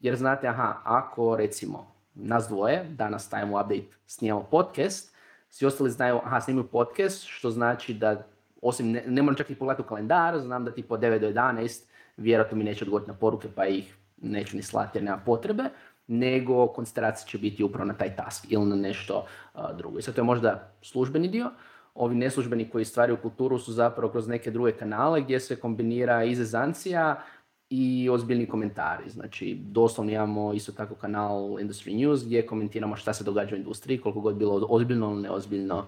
jer 0.00 0.16
znate, 0.16 0.48
aha, 0.48 0.80
ako 0.84 1.36
recimo 1.36 1.92
nas 2.14 2.48
dvoje, 2.48 2.84
danas 2.84 3.26
stavimo 3.26 3.60
update, 3.60 3.84
snijemo 4.06 4.42
podcast, 4.50 5.14
svi 5.48 5.66
ostali 5.66 5.90
znaju, 5.90 6.20
aha, 6.24 6.40
snimaju 6.40 6.66
podcast, 6.66 7.24
što 7.26 7.50
znači 7.50 7.94
da, 7.94 8.26
osim, 8.62 8.90
ne, 8.90 9.04
ne 9.06 9.22
moram 9.22 9.36
čak 9.36 9.50
i 9.50 9.54
pogledati 9.54 9.82
u 9.82 9.88
kalendar, 9.88 10.40
znam 10.40 10.64
da 10.64 10.74
ti 10.74 10.82
po 10.82 10.96
9 10.96 11.18
do 11.18 11.28
11 11.28 11.82
vjerojatno 12.16 12.58
mi 12.58 12.64
neće 12.64 12.84
odgovoriti 12.84 13.10
na 13.10 13.16
poruke, 13.16 13.48
pa 13.54 13.66
ih 13.66 13.96
neću 14.16 14.56
ni 14.56 14.62
slati 14.62 14.98
jer 14.98 15.04
nema 15.04 15.18
potrebe, 15.26 15.64
nego 16.06 16.66
koncentracija 16.66 17.26
će 17.26 17.38
biti 17.38 17.64
upravo 17.64 17.84
na 17.84 17.94
taj 17.94 18.16
task 18.16 18.44
ili 18.48 18.66
na 18.66 18.76
nešto 18.76 19.26
drugo. 19.74 19.98
I 19.98 20.02
sad 20.02 20.14
to 20.14 20.20
je 20.20 20.24
možda 20.24 20.72
službeni 20.82 21.28
dio, 21.28 21.50
ovi 21.94 22.14
neslužbeni 22.14 22.70
koji 22.70 22.84
stvaraju 22.84 23.16
kulturu 23.22 23.58
su 23.58 23.72
zapravo 23.72 24.12
kroz 24.12 24.28
neke 24.28 24.50
druge 24.50 24.72
kanale 24.72 25.20
gdje 25.20 25.40
se 25.40 25.56
kombinira 25.56 26.24
izazancija 26.24 27.22
i 27.70 28.08
ozbiljni 28.10 28.46
komentari. 28.46 29.10
Znači, 29.10 29.58
doslovno 29.62 30.12
imamo 30.12 30.52
isto 30.52 30.72
tako 30.72 30.94
kanal 30.94 31.40
Industry 31.40 31.96
News 31.96 32.24
gdje 32.24 32.46
komentiramo 32.46 32.96
šta 32.96 33.12
se 33.12 33.24
događa 33.24 33.54
u 33.54 33.58
industriji, 33.58 34.00
koliko 34.00 34.20
god 34.20 34.36
bilo 34.36 34.66
ozbiljno 34.68 35.10
ili 35.10 35.22
neozbiljno. 35.22 35.86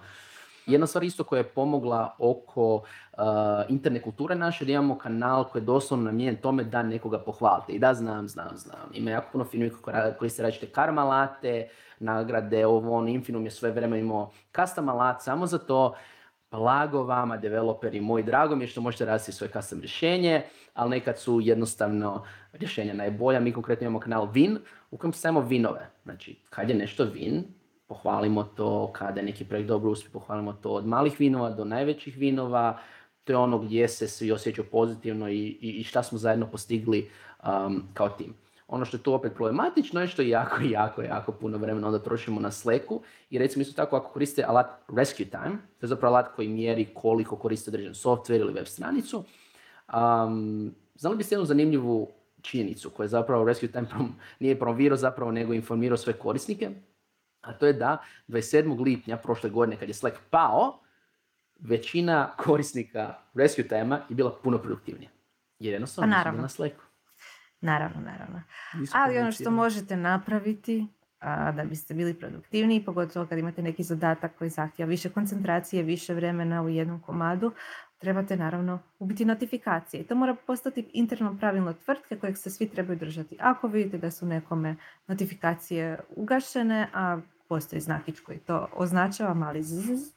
Jedna 0.65 0.87
stvar 0.87 1.03
isto 1.03 1.23
koja 1.23 1.39
je 1.39 1.43
pomogla 1.43 2.15
oko 2.19 2.75
uh, 2.75 2.83
interne 3.69 4.01
kulture 4.01 4.35
naše, 4.35 4.65
da 4.65 4.71
imamo 4.71 4.97
kanal 4.97 5.43
koji 5.43 5.61
je 5.61 5.65
doslovno 5.65 6.05
namijenjen 6.05 6.41
tome 6.41 6.63
da 6.63 6.83
nekoga 6.83 7.19
pohvalite. 7.19 7.73
I 7.73 7.79
da, 7.79 7.93
znam, 7.93 8.27
znam, 8.27 8.57
znam. 8.57 8.89
Ima 8.93 9.11
jako 9.11 9.27
puno 9.31 9.45
firmi 9.45 9.71
koji 10.19 10.29
se 10.29 10.43
različite 10.43 10.71
karmalate, 10.71 11.69
nagrade, 11.99 12.65
ovo, 12.65 12.97
on, 12.97 13.07
Infinum 13.07 13.45
je 13.45 13.51
sve 13.51 13.71
vreme 13.71 13.99
imao 13.99 14.31
custom 14.55 14.89
alat 14.89 15.21
samo 15.21 15.47
za 15.47 15.57
to. 15.57 15.95
Blago 16.51 17.03
vama, 17.03 17.37
developeri 17.37 18.01
moji, 18.01 18.23
drago 18.23 18.55
mi 18.55 18.63
je 18.63 18.67
što 18.67 18.81
možete 18.81 19.05
raditi 19.05 19.31
svoje 19.31 19.51
custom 19.51 19.79
rješenje, 19.79 20.43
ali 20.73 20.89
nekad 20.89 21.19
su 21.19 21.39
jednostavno 21.41 22.23
rješenja 22.53 22.93
najbolja. 22.93 23.39
Mi 23.39 23.51
konkretno 23.51 23.85
imamo 23.85 23.99
kanal 23.99 24.27
Win 24.27 24.57
u 24.91 24.97
kojem 24.97 25.13
stavimo 25.13 25.41
vinove. 25.41 25.89
Znači, 26.03 26.39
kad 26.49 26.69
je 26.69 26.75
nešto 26.75 27.03
vin, 27.03 27.43
pohvalimo 27.87 28.43
to, 28.43 28.91
kada 28.93 29.19
je 29.19 29.25
neki 29.25 29.45
projekt 29.45 29.67
dobro 29.67 29.91
uspije, 29.91 30.11
pohvalimo 30.11 30.53
to 30.53 30.69
od 30.69 30.87
malih 30.87 31.19
vinova 31.19 31.49
do 31.49 31.65
najvećih 31.65 32.17
vinova. 32.17 32.79
To 33.23 33.33
je 33.33 33.37
ono 33.37 33.57
gdje 33.57 33.87
se 33.87 34.07
svi 34.07 34.31
osjećaju 34.31 34.67
pozitivno 34.71 35.29
i, 35.29 35.39
i, 35.61 35.69
i 35.69 35.83
šta 35.83 36.03
smo 36.03 36.17
zajedno 36.17 36.47
postigli 36.47 37.09
um, 37.43 37.83
kao 37.93 38.09
tim. 38.09 38.33
Ono 38.67 38.85
što 38.85 38.97
je 38.97 39.03
tu 39.03 39.13
opet 39.13 39.33
problematično 39.35 40.01
je 40.01 40.07
što 40.07 40.21
jako, 40.21 40.61
jako, 40.79 41.01
jako 41.01 41.31
puno 41.31 41.57
vremena 41.57 41.87
onda 41.87 41.99
trošimo 41.99 42.41
na 42.41 42.51
Slacku 42.51 43.01
i 43.29 43.37
recimo 43.37 43.61
isto 43.61 43.75
tako 43.75 43.95
ako 43.95 44.09
koriste 44.09 44.43
alat 44.43 44.67
Rescue 44.95 45.25
Time, 45.25 45.57
to 45.79 45.85
je 45.85 45.87
zapravo 45.87 46.15
alat 46.15 46.35
koji 46.35 46.47
mjeri 46.47 46.87
koliko 46.93 47.35
koriste 47.35 47.69
određen 47.69 47.93
software 47.93 48.39
ili 48.39 48.53
web 48.53 48.65
stranicu, 48.65 49.23
um, 49.93 50.75
znali 50.95 51.17
biste 51.17 51.35
jednu 51.35 51.45
zanimljivu 51.45 52.11
činjenicu 52.41 52.89
koja 52.89 53.03
je 53.03 53.09
zapravo 53.09 53.45
Rescue 53.45 53.71
Time 53.71 53.89
prom, 53.93 54.15
nije 54.39 54.59
promovirao 54.59 54.97
zapravo 54.97 55.31
nego 55.31 55.53
informirao 55.53 55.97
sve 55.97 56.13
korisnike, 56.13 56.69
a 57.45 57.53
to 57.53 57.65
je 57.65 57.73
da 57.73 57.97
27. 58.27 58.83
lipnja 58.83 59.17
prošle 59.17 59.49
godine 59.49 59.77
kad 59.77 59.87
je 59.87 59.93
Slack 59.93 60.17
pao, 60.29 60.79
većina 61.59 62.31
korisnika 62.37 63.15
Rescue 63.33 63.67
Time 63.67 64.01
je 64.09 64.15
bila 64.15 64.39
puno 64.43 64.57
produktivnija. 64.57 65.09
Jer 65.59 65.73
jednostavno 65.73 66.15
pa 66.23 66.31
na 66.31 66.49
Slacku. 66.49 66.81
Naravno, 67.61 68.01
naravno. 68.01 68.41
Ali 68.93 69.17
ono 69.17 69.31
što 69.31 69.51
možete 69.51 69.97
napraviti 69.97 70.87
a, 71.19 71.51
da 71.51 71.63
biste 71.63 71.93
bili 71.93 72.13
produktivniji, 72.13 72.85
pogotovo 72.85 73.25
kad 73.25 73.37
imate 73.37 73.61
neki 73.61 73.83
zadatak 73.83 74.37
koji 74.37 74.49
zahtjeva 74.49 74.89
više 74.89 75.09
koncentracije, 75.09 75.83
više 75.83 76.13
vremena 76.13 76.61
u 76.61 76.69
jednom 76.69 77.01
komadu, 77.01 77.51
trebate 77.97 78.37
naravno 78.37 78.79
ubiti 78.99 79.25
notifikacije. 79.25 80.01
I 80.01 80.03
to 80.03 80.15
mora 80.15 80.35
postati 80.47 80.89
interno 80.93 81.37
pravilno 81.39 81.73
tvrtke 81.73 82.15
kojeg 82.15 82.37
se 82.37 82.49
svi 82.49 82.69
trebaju 82.69 82.99
držati. 82.99 83.37
Ako 83.39 83.67
vidite 83.67 83.97
da 83.97 84.11
su 84.11 84.25
nekome 84.25 84.75
notifikacije 85.07 85.99
ugašene, 86.15 86.87
a 86.93 87.19
postoji 87.55 87.81
znakić 87.81 88.19
koji 88.19 88.39
to 88.39 88.67
označava, 88.73 89.33
mali 89.33 89.63
zzz, 89.63 90.11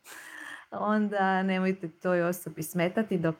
onda 0.70 1.42
nemojte 1.42 1.88
toj 1.88 2.22
osobi 2.22 2.62
smetati 2.62 3.18
dok 3.18 3.36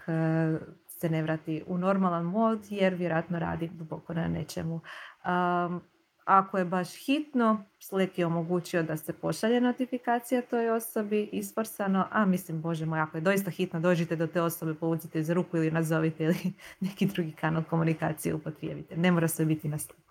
se 0.88 1.11
ne 1.11 1.23
vrati 1.23 1.62
u 1.66 1.78
normalan 1.78 2.25
mod 2.25 2.66
jer 2.71 2.95
vjerojatno 2.95 3.38
radi 3.38 3.71
duboko 3.73 4.14
na 4.14 4.28
nečemu. 4.28 4.80
Ako 6.25 6.59
je 6.59 6.64
baš 6.64 7.06
hitno, 7.06 7.64
Slack 7.78 8.18
je 8.18 8.26
omogućio 8.26 8.83
da 8.83 8.97
se 8.97 9.12
pošalje 9.12 9.61
notifikacija 9.61 10.42
toj 10.42 10.71
osobi 10.71 11.28
isforsano, 11.33 12.06
a 12.11 12.25
mislim, 12.25 12.62
bože 12.62 12.87
moj, 12.87 13.00
ako 13.00 13.16
je 13.16 13.21
doista 13.21 13.50
hitno, 13.50 13.80
dođite 13.80 14.16
do 14.16 14.26
te 14.26 14.42
osobe, 14.42 14.75
povucite 14.75 15.23
za 15.23 15.35
ruku 15.35 15.56
ili 15.56 15.71
nazovite 15.71 16.25
ili 16.25 16.37
neki 16.80 17.06
drugi 17.06 17.33
kanal 17.33 17.62
komunikacije 17.64 18.35
upotrijebite. 18.35 18.97
Ne 18.97 19.12
mora 19.12 19.28
sve 19.28 19.45
biti 19.45 19.68
na 19.68 19.78
Slacku. 19.78 20.06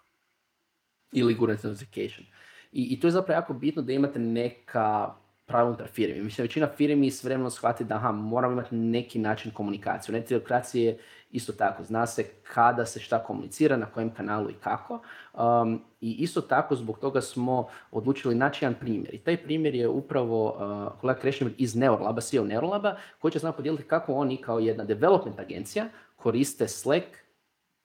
Ili 1.12 1.34
gurnete 1.34 1.68
notification. 1.68 2.26
I, 2.72 2.84
I 2.94 3.00
to 3.00 3.08
je 3.08 3.12
zapravo 3.12 3.38
jako 3.38 3.54
bitno 3.54 3.82
da 3.82 3.94
imate 3.94 4.20
neka 4.20 5.16
pravila 5.46 5.70
unutar 5.70 5.88
firmi. 5.88 6.24
Mislim, 6.24 6.46
većina 6.46 6.68
firmi 6.68 7.12
s 7.12 7.24
vremenom 7.24 7.52
shvati 7.52 7.84
da 7.84 7.96
aha, 7.96 8.12
moramo 8.12 8.54
imati 8.54 8.76
neki 8.76 9.20
način 9.20 9.52
komunikacije. 9.52 10.14
Netokracije 10.14 10.86
je 10.86 11.00
isto 11.32 11.54
tako. 11.54 11.84
Zna 11.84 12.06
se 12.08 12.24
kada 12.54 12.86
se 12.86 13.00
šta 13.00 13.24
komunicira, 13.24 13.78
na 13.78 13.86
kojem 13.86 14.14
kanalu 14.14 14.50
i 14.50 14.54
kako. 14.54 15.00
Um, 15.34 15.82
I 16.02 16.12
isto 16.12 16.42
tako 16.42 16.76
zbog 16.76 17.00
toga 17.00 17.22
smo 17.22 17.68
odlučili 17.92 18.36
naći 18.36 18.66
jedan 18.66 18.80
primjer. 18.80 19.16
I 19.16 19.18
taj 19.18 19.44
primjer 19.44 19.76
je 19.76 19.88
upravo 19.88 20.46
uh, 20.46 21.00
kolega 21.02 21.20
Krešimir 21.20 21.54
iz 21.58 21.76
Neurolaba, 21.76 22.22
CEO 22.22 22.44
Neurolaba, 22.44 22.98
koji 23.20 23.32
će 23.32 23.40
s 23.40 23.44
nama 23.44 23.56
podijeliti 23.56 23.84
kako 23.84 24.14
oni 24.14 24.38
kao 24.38 24.60
jedna 24.60 24.84
development 24.84 25.40
agencija 25.40 25.86
koriste 26.16 26.68
Slack 26.68 27.06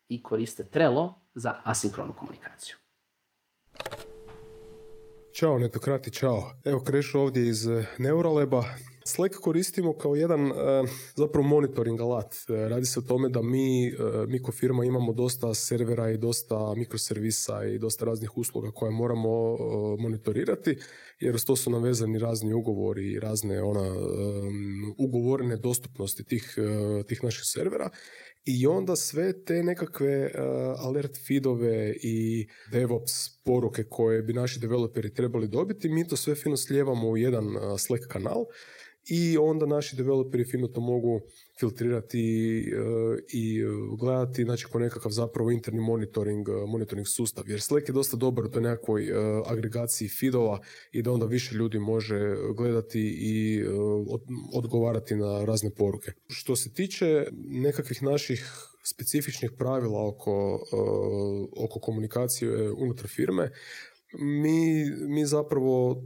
i 0.09 0.23
koriste 0.23 0.65
Trello 0.65 1.15
za 1.35 1.55
asinkronu 1.65 2.13
komunikaciju. 2.13 2.77
Ćao 5.33 5.59
netokrati, 5.59 6.11
čao. 6.11 6.53
Evo 6.65 6.81
krešu 6.81 7.21
ovdje 7.21 7.49
iz 7.49 7.67
Neuraleba. 7.99 8.65
Slack 9.11 9.35
koristimo 9.35 9.93
kao 9.93 10.17
jedan 10.17 10.47
eh, 10.47 10.53
zapravo 11.17 11.49
monitoring 11.49 12.01
alat. 12.01 12.35
Eh, 12.35 12.69
radi 12.69 12.87
se 12.87 12.99
o 12.99 13.03
tome 13.03 13.29
da 13.29 13.43
mi, 13.43 13.93
mi 14.29 14.43
ko 14.43 14.53
firma 14.53 14.85
imamo 14.85 15.13
dosta 15.13 15.55
servera 15.55 16.11
i 16.11 16.19
dosta 16.19 16.75
mikroservisa 16.77 17.65
i 17.65 17.79
dosta 17.79 18.05
raznih 18.05 18.39
usluga 18.39 18.71
koje 18.71 18.91
moramo 18.91 19.57
monitorirati 19.99 20.79
jer 21.21 21.35
uz 21.35 21.45
to 21.45 21.57
su 21.57 21.71
navezani 21.71 22.19
razni 22.19 22.55
ugovori 22.55 23.13
i 23.13 23.21
razne 23.21 23.63
ona 23.63 23.95
ugovorene 24.99 25.57
dostupnosti 25.57 26.25
tih, 26.25 26.59
tih 27.09 27.25
naših 27.25 27.45
servera 27.45 27.91
i 28.45 28.67
onda 28.67 28.97
sve 28.97 29.45
te 29.45 29.63
nekakve 29.63 30.31
alert 30.79 31.19
feedove 31.27 31.95
i 32.03 32.49
DevOps 32.73 33.43
poruke 33.45 33.85
koje 33.85 34.23
bi 34.23 34.33
naši 34.33 34.61
developeri 34.61 35.15
trebali 35.15 35.49
dobiti, 35.49 35.89
mi 35.89 36.09
to 36.09 36.17
sve 36.17 36.35
fino 36.35 36.57
slijevamo 36.57 37.09
u 37.09 37.17
jedan 37.17 37.47
Slack 37.79 38.07
kanal 38.09 38.45
i 39.09 39.39
onda 39.39 39.67
naši 39.67 39.97
developeri 39.97 40.45
fino 40.45 40.69
to 40.69 40.81
mogu 40.81 41.21
filtrirati 41.61 42.65
uh, 42.73 43.19
i 43.33 43.63
gledati 43.99 44.45
znači 44.45 44.67
ko 44.67 44.79
nekakav 44.79 45.13
zapravo 45.13 45.51
interni 45.51 45.81
monitoring, 45.81 46.49
monitoring 46.69 47.07
sustav. 47.07 47.45
Jer 47.49 47.61
Slack 47.61 47.89
je 47.89 47.93
dosta 47.93 48.17
dobar 48.17 48.45
u 48.45 48.51
toj 48.51 48.63
nekakvoj 48.63 49.09
agregaciji 49.47 50.09
feedova 50.09 50.59
i 50.93 51.03
da 51.03 51.13
onda 51.13 51.27
više 51.27 51.55
ljudi 51.55 51.79
može 51.79 52.37
gledati 52.57 53.01
i 53.21 53.65
odgovarati 54.55 55.17
na 55.17 55.45
razne 55.45 55.71
poruke. 55.71 56.13
Što 56.29 56.57
se 56.57 56.73
tiče 56.73 57.27
nekakvih 57.49 58.03
naših 58.03 58.71
specifičnih 58.85 59.51
pravila 59.59 60.09
oko, 60.09 60.61
oko 61.57 61.81
komunikacije 61.81 62.73
unutar 62.73 63.09
firme, 63.09 63.51
mi, 64.19 64.91
mi 65.09 65.27
zapravo 65.27 66.03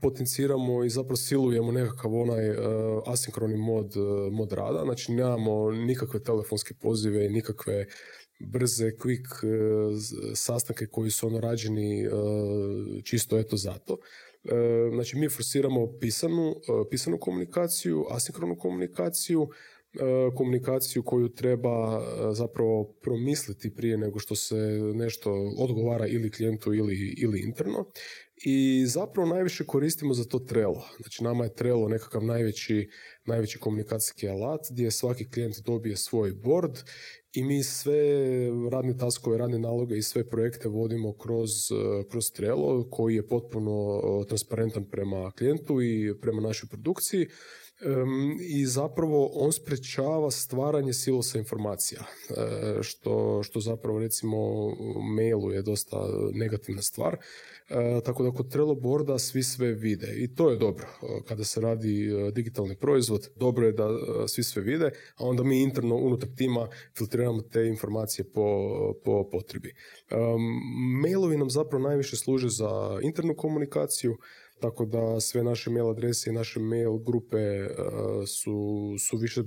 potenciramo 0.00 0.84
i 0.84 0.90
zapravo 0.90 1.16
silujemo 1.16 1.72
nekakav 1.72 2.14
onaj 2.14 2.50
uh, 2.50 2.56
asinkroni 3.06 3.56
mod, 3.56 3.96
uh, 3.96 4.32
mod 4.32 4.52
rada, 4.52 4.82
znači 4.84 5.12
nemamo 5.12 5.70
nikakve 5.70 6.22
telefonske 6.22 6.74
pozive, 6.74 7.28
nikakve 7.28 7.86
brze, 8.40 8.90
quick 8.90 9.26
uh, 9.44 9.96
sastanke 10.34 10.86
koji 10.86 11.10
su 11.10 11.26
ono 11.26 11.40
rađeni 11.40 12.08
čisto 13.04 13.38
eto 13.38 13.56
zato. 13.56 13.96
Znači 14.94 15.16
mi 15.16 15.28
forsiramo 15.28 15.98
pisanu, 16.00 16.54
pisanu 16.90 17.18
komunikaciju, 17.18 18.06
asinkronu 18.10 18.56
komunikaciju, 18.58 19.48
E, 19.48 19.75
komunikaciju 20.34 21.02
koju 21.02 21.28
treba 21.28 21.70
e, 21.70 22.34
zapravo 22.34 22.84
promisliti 23.02 23.74
prije 23.74 23.98
nego 23.98 24.18
što 24.18 24.34
se 24.34 24.56
nešto 24.94 25.32
odgovara 25.58 26.06
ili 26.06 26.30
klijentu 26.30 26.74
ili, 26.74 27.14
ili 27.18 27.40
interno. 27.40 27.84
I 28.44 28.86
zapravo 28.86 29.28
najviše 29.28 29.64
koristimo 29.64 30.14
za 30.14 30.24
to 30.24 30.38
Trello. 30.38 30.84
Znači 31.00 31.24
nama 31.24 31.44
je 31.44 31.54
Trello 31.54 31.88
nekakav 31.88 32.24
najveći, 32.24 32.90
najveći 33.24 33.58
komunikacijski 33.58 34.28
alat 34.28 34.60
gdje 34.70 34.90
svaki 34.90 35.30
klijent 35.30 35.56
dobije 35.64 35.96
svoj 35.96 36.32
board 36.32 36.78
i 37.32 37.44
mi 37.44 37.62
sve 37.62 38.00
radne 38.72 38.96
taskove, 38.96 39.38
radne 39.38 39.58
naloge 39.58 39.96
i 39.96 40.02
sve 40.02 40.28
projekte 40.28 40.68
vodimo 40.68 41.12
kroz, 41.12 41.50
e, 41.50 42.08
kroz 42.10 42.32
Trello 42.32 42.88
koji 42.90 43.14
je 43.14 43.28
potpuno 43.28 44.00
transparentan 44.28 44.84
prema 44.90 45.30
klijentu 45.30 45.82
i 45.82 46.14
prema 46.20 46.40
našoj 46.40 46.68
produkciji 46.68 47.26
I 48.40 48.66
zapravo 48.66 49.30
on 49.34 49.52
sprečava 49.52 50.30
stvaranje 50.30 50.92
silosa 50.92 51.38
informacija, 51.38 52.00
e, 52.00 52.82
što, 52.82 53.42
što 53.42 53.60
zapravo 53.60 53.98
recimo 53.98 54.38
mailu 55.16 55.52
je 55.52 55.62
dosta 55.62 55.96
negativna 56.32 56.82
stvar. 56.82 57.16
E, 57.68 58.00
tako 58.04 58.22
da 58.22 58.30
kod 58.30 58.50
Trello 58.50 58.74
boarda 58.74 59.18
svi 59.18 59.42
sve 59.42 59.72
vide 59.72 60.14
i 60.16 60.34
to 60.34 60.50
je 60.50 60.56
dobro. 60.56 60.86
E, 60.86 61.22
kada 61.28 61.44
se 61.44 61.60
radi 61.60 62.10
e, 62.10 62.30
digitalni 62.30 62.76
proizvod, 62.76 63.28
dobro 63.36 63.66
je 63.66 63.72
da 63.72 63.88
svi 64.28 64.42
sve 64.42 64.62
vide, 64.62 64.90
a 65.16 65.24
onda 65.24 65.42
mi 65.42 65.62
interno 65.62 65.96
unutar 65.96 66.28
tima 66.36 66.68
filtriramo 66.96 67.42
te 67.42 67.66
informacije 67.66 68.24
po, 68.24 68.68
po 69.04 69.28
potrebi. 69.30 69.74
Mailovi 71.02 71.36
nam 71.36 71.50
zapravo 71.50 71.88
najviše 71.88 72.16
služe 72.16 72.48
za 72.48 72.98
internu 73.02 73.34
komunikaciju, 73.34 74.16
tako 74.60 74.84
da 74.84 75.20
sve 75.20 75.44
naše 75.44 75.70
mail 75.70 75.90
adrese 75.90 76.30
i 76.30 76.32
naše 76.32 76.60
mail 76.60 76.98
grupe 76.98 77.62
uh, 77.62 77.70
su, 78.26 78.94
su 79.08 79.16
više 79.16 79.42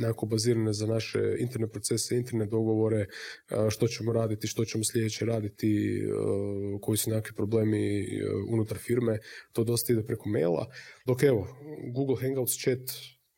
nekako 0.00 0.26
bazirane 0.26 0.72
za 0.72 0.86
naše 0.86 1.18
interne 1.38 1.68
procese, 1.68 2.16
interne 2.16 2.46
dogovore, 2.46 3.06
uh, 3.06 3.70
što 3.70 3.88
ćemo 3.88 4.12
raditi, 4.12 4.46
što 4.46 4.64
ćemo 4.64 4.84
sljedeće 4.84 5.24
raditi, 5.24 6.02
uh, 6.04 6.80
koji 6.80 6.98
su 6.98 7.10
nekakvi 7.10 7.36
problemi 7.36 8.06
unutar 8.50 8.78
firme, 8.78 9.18
to 9.52 9.64
dosta 9.64 9.92
ide 9.92 10.02
preko 10.06 10.28
maila. 10.28 10.66
Dok 11.06 11.22
evo, 11.22 11.48
Google 11.94 12.16
Hangouts 12.20 12.62
chat 12.62 12.80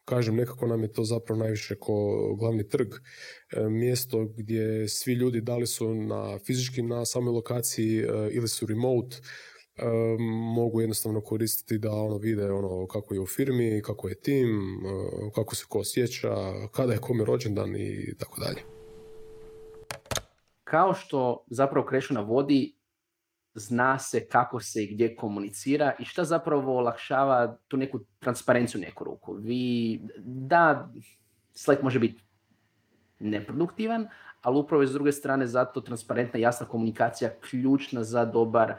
kažem, 0.04 0.36
nekako 0.36 0.66
nam 0.66 0.82
je 0.82 0.92
to 0.92 1.04
zapravo 1.04 1.38
najviše 1.38 1.74
ko 1.74 2.18
glavni 2.38 2.68
trg, 2.68 2.88
mjesto 3.70 4.24
gdje 4.36 4.88
svi 4.88 5.12
ljudi 5.12 5.40
da 5.40 5.56
li 5.56 5.66
su 5.66 5.94
na 5.94 6.38
fizički 6.38 6.82
na 6.82 7.04
samoj 7.04 7.32
lokaciji 7.32 8.04
ili 8.30 8.48
su 8.48 8.66
remote, 8.66 9.16
mogu 10.54 10.80
jednostavno 10.80 11.20
koristiti 11.20 11.78
da 11.78 11.90
ono 11.92 12.16
vide 12.16 12.52
ono 12.52 12.86
kako 12.86 13.14
je 13.14 13.20
u 13.20 13.26
firmi, 13.26 13.82
kako 13.84 14.08
je 14.08 14.14
tim, 14.14 14.80
kako 15.34 15.54
se 15.54 15.64
ko 15.68 15.78
osjeća, 15.78 16.36
kada 16.72 16.92
je 16.92 16.98
kome 16.98 17.24
rođendan 17.24 17.76
i 17.76 18.14
tako 18.18 18.40
dalje. 18.40 18.62
Kao 20.64 20.94
što 20.94 21.44
zapravo 21.50 21.86
Krešo 21.86 22.14
navodi, 22.14 22.76
zna 23.54 23.98
se 23.98 24.26
kako 24.28 24.60
se 24.60 24.84
i 24.84 24.94
gdje 24.94 25.16
komunicira 25.16 25.92
i 25.98 26.04
šta 26.04 26.24
zapravo 26.24 26.76
olakšava 26.76 27.56
tu 27.68 27.76
neku 27.76 28.00
transparenciju 28.18 28.80
neku 28.80 29.04
ruku. 29.04 29.34
Vi, 29.34 30.00
da, 30.24 30.92
Slack 31.52 31.82
može 31.82 31.98
biti 31.98 32.22
neproduktivan, 33.18 34.08
ali 34.42 34.58
upravo 34.58 34.82
je 34.82 34.88
s 34.88 34.92
druge 34.92 35.12
strane 35.12 35.46
zato 35.46 35.80
transparentna 35.80 36.40
jasna 36.40 36.66
komunikacija 36.66 37.30
ključna 37.50 38.04
za 38.04 38.24
dobar 38.24 38.74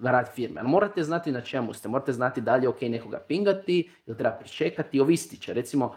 rad 0.00 0.28
firme. 0.34 0.60
Ali 0.60 0.68
morate 0.68 1.02
znati 1.02 1.32
na 1.32 1.40
čemu 1.40 1.72
ste, 1.72 1.88
morate 1.88 2.12
znati 2.12 2.40
da 2.40 2.56
li 2.56 2.64
je 2.64 2.68
ok 2.68 2.80
nekoga 2.80 3.18
pingati 3.28 3.90
ili 4.06 4.16
treba 4.16 4.36
pričekati, 4.36 5.00
ovisiti 5.00 5.36
će. 5.36 5.54
Recimo, 5.54 5.94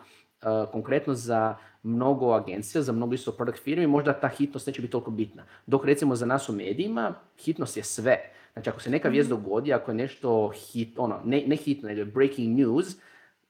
konkretno 0.72 1.13
za 1.13 1.56
mnogo 1.84 2.32
agencija, 2.32 2.82
za 2.82 2.92
mnogo 2.92 3.13
isto 3.13 3.32
product 3.32 3.63
firmi, 3.63 3.88
možda 3.88 4.13
ta 4.13 4.27
hitnost 4.27 4.68
neće 4.68 4.82
biti 4.82 4.92
toliko 4.92 5.12
bitna. 5.12 5.44
Dok 5.65 5.86
recimo 5.86 6.15
za 6.15 6.25
nas 6.25 6.50
u 6.50 6.54
medijima, 6.54 7.13
hitnost 7.38 7.77
je 7.77 7.84
sve. 7.84 8.18
Znači 8.54 8.70
ako 8.70 8.80
se 8.80 8.89
neka 8.89 9.10
vijest 9.10 9.30
mhm. 9.30 9.42
dogodi, 9.42 9.74
ako 9.74 9.92
je 9.92 9.96
nešto 9.96 10.50
hit, 10.50 11.00
ono, 11.00 11.22
ne, 11.24 11.44
ne 11.48 11.56
hitno, 11.56 11.89
nego 11.89 12.12
breaking 12.12 12.60
news, 12.60 12.86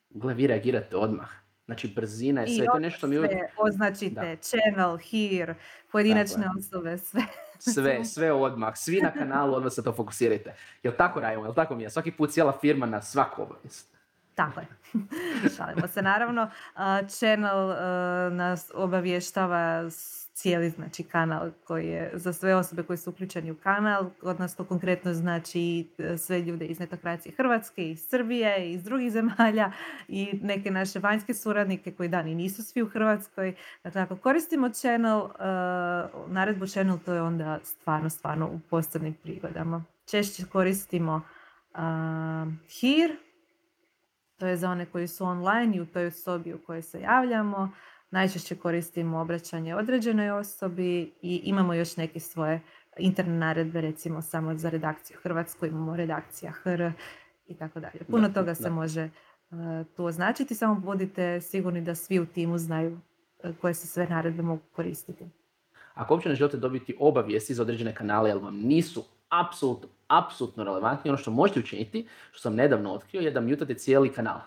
gle, 0.10 0.34
vi 0.34 0.48
reagirate 0.48 0.98
odmah. 0.98 1.44
Znači 1.65 1.93
brzina 1.95 2.41
je 2.41 2.48
sve, 2.48 2.63
I 2.63 2.67
to 2.67 2.79
nešto 2.79 3.07
mi 3.07 3.17
uvijek... 3.17 3.34
označite, 3.57 4.38
channel, 4.41 4.98
here, 4.98 5.55
pojedinačne 5.91 6.45
osobe, 6.60 6.98
sve. 7.07 7.22
Sve, 7.60 8.05
sve 8.05 8.31
odmah, 8.31 8.74
svi 8.77 9.01
na 9.01 9.12
kanalu, 9.12 9.55
odmah 9.55 9.74
se 9.74 9.84
to 9.84 9.93
fokusirajte. 9.93 10.55
Jel 10.84 10.93
tako 10.98 11.19
radimo, 11.19 11.45
jel 11.45 11.53
tako 11.53 11.75
mi 11.75 11.84
je? 11.84 11.89
Svaki 11.89 12.12
put 12.12 12.31
cijela 12.31 12.57
firma 12.62 12.86
na 12.86 13.01
svaku 13.01 13.41
obavijest. 13.41 13.95
Tako 14.36 14.60
je. 14.60 14.67
Šalimo 15.57 15.88
se 15.88 16.01
naravno. 16.01 16.50
Channel 17.07 17.67
nas 18.31 18.72
obavještava 18.74 19.89
cijeli 20.36 20.69
znači 20.69 21.04
kanal 21.04 21.52
koji 21.63 21.88
je 21.88 22.12
za 22.13 22.34
sve 22.34 22.56
osobe 22.56 22.84
koji 22.84 22.98
su 22.98 23.10
uključeni 23.10 23.52
u 23.52 23.56
kanal. 23.56 24.10
Od 24.21 24.39
nas 24.39 24.56
to 24.56 24.63
konkretno 24.63 25.13
znači 25.13 25.88
e, 25.98 26.17
sve 26.17 26.41
ljude 26.41 26.65
iz 26.65 26.80
netokracije 26.80 27.36
Hrvatske, 27.38 27.89
iz 27.89 28.08
Srbije, 28.10 28.74
iz 28.74 28.84
drugih 28.84 29.12
zemalja 29.17 29.71
i 30.08 30.39
neke 30.41 30.71
naše 30.71 31.00
vanjske 31.00 31.34
suradnike 31.34 31.91
koji 31.91 32.10
dani 32.10 32.36
nisu 32.36 32.63
svi 32.63 32.82
u 32.82 32.89
Hrvatskoj. 32.89 33.56
Dakle, 33.84 34.02
ako 34.02 34.15
koristimo 34.15 34.69
channel, 34.69 35.19
uh, 35.19 35.32
naredbu 36.32 36.67
channel 36.67 36.98
to 37.06 37.13
je 37.13 37.21
onda 37.21 37.60
stvarno, 37.63 38.10
stvarno 38.10 38.48
u 38.48 38.60
posebnim 38.69 39.13
prigodama. 39.13 39.84
Češće 40.06 40.45
koristimo 40.45 41.15
uh, 41.15 41.80
here, 42.80 43.15
to 44.38 44.48
je 44.48 44.58
za 44.58 44.69
one 44.69 44.86
koji 44.86 45.08
su 45.08 45.26
online 45.26 45.78
i 45.78 45.82
u 45.82 45.86
toj 45.86 46.12
sobi 46.12 46.54
u 46.54 46.60
kojoj 46.65 46.82
se 46.82 47.02
javljamo. 47.02 47.71
Najčešće 48.15 48.56
koristimo 48.56 49.19
obraćanje 49.19 49.75
određenoj 49.75 50.32
osobi 50.32 51.13
i 51.21 51.41
imamo 51.43 51.73
još 51.73 51.97
neke 51.97 52.19
svoje 52.19 52.62
interne 52.97 53.38
naredbe, 53.38 53.82
recimo 53.82 54.21
samo 54.21 54.56
za 54.56 54.69
redakciju 54.69 55.17
Hrvatsku, 55.23 55.65
imamo 55.65 55.95
redakcija 55.95 56.51
HR 56.51 56.82
i 57.47 57.56
tako 57.56 57.80
dalje. 57.80 57.99
Puno 58.12 58.30
toga 58.30 58.56
se 58.56 58.69
može 58.69 59.10
uh, 59.49 59.58
tu 59.95 60.06
označiti, 60.06 60.56
samo 60.56 60.75
budite 60.75 61.41
sigurni 61.41 61.82
da 61.82 61.95
svi 61.95 62.19
u 62.19 62.25
timu 62.25 62.58
znaju 62.58 62.99
uh, 63.43 63.56
koje 63.62 63.73
se 63.73 63.88
sve 63.88 64.08
naredbe 64.08 64.43
mogu 64.43 64.62
koristiti. 64.75 65.25
Ako 65.93 66.13
uopće 66.13 66.30
ne 66.30 66.36
želite 66.36 66.58
dobiti 66.58 66.95
obavijesti 66.99 67.54
za 67.54 67.62
određene 67.62 67.95
kanale, 67.95 68.30
jer 68.30 68.38
vam 68.38 68.56
nisu 68.56 69.04
apsolutno, 69.30 69.89
apsolutno 70.08 70.63
relevantni, 70.63 71.10
ono 71.10 71.17
što 71.17 71.32
možete 71.32 71.60
učiniti, 71.60 72.08
što 72.32 72.41
sam 72.41 72.56
nedavno 72.56 72.93
otkrio, 72.93 73.21
je 73.21 73.32
da 73.32 73.41
mutate 73.41 73.73
cijeli 73.73 74.13
kanal. 74.13 74.39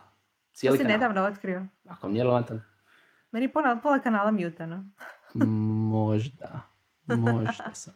Cijeli 0.52 0.78
kanal. 0.78 0.92
nedavno 0.92 1.22
otkrio? 1.22 1.66
Ako 1.88 2.06
vam 2.06 2.12
nije 2.12 2.24
relevantan. 2.24 2.67
Meni 3.32 3.52
pola, 3.52 3.76
pola 3.82 3.98
kanala 3.98 4.30
mutano. 4.30 4.84
Možda. 5.92 6.60
Možda 7.16 7.70
sam. 7.74 7.94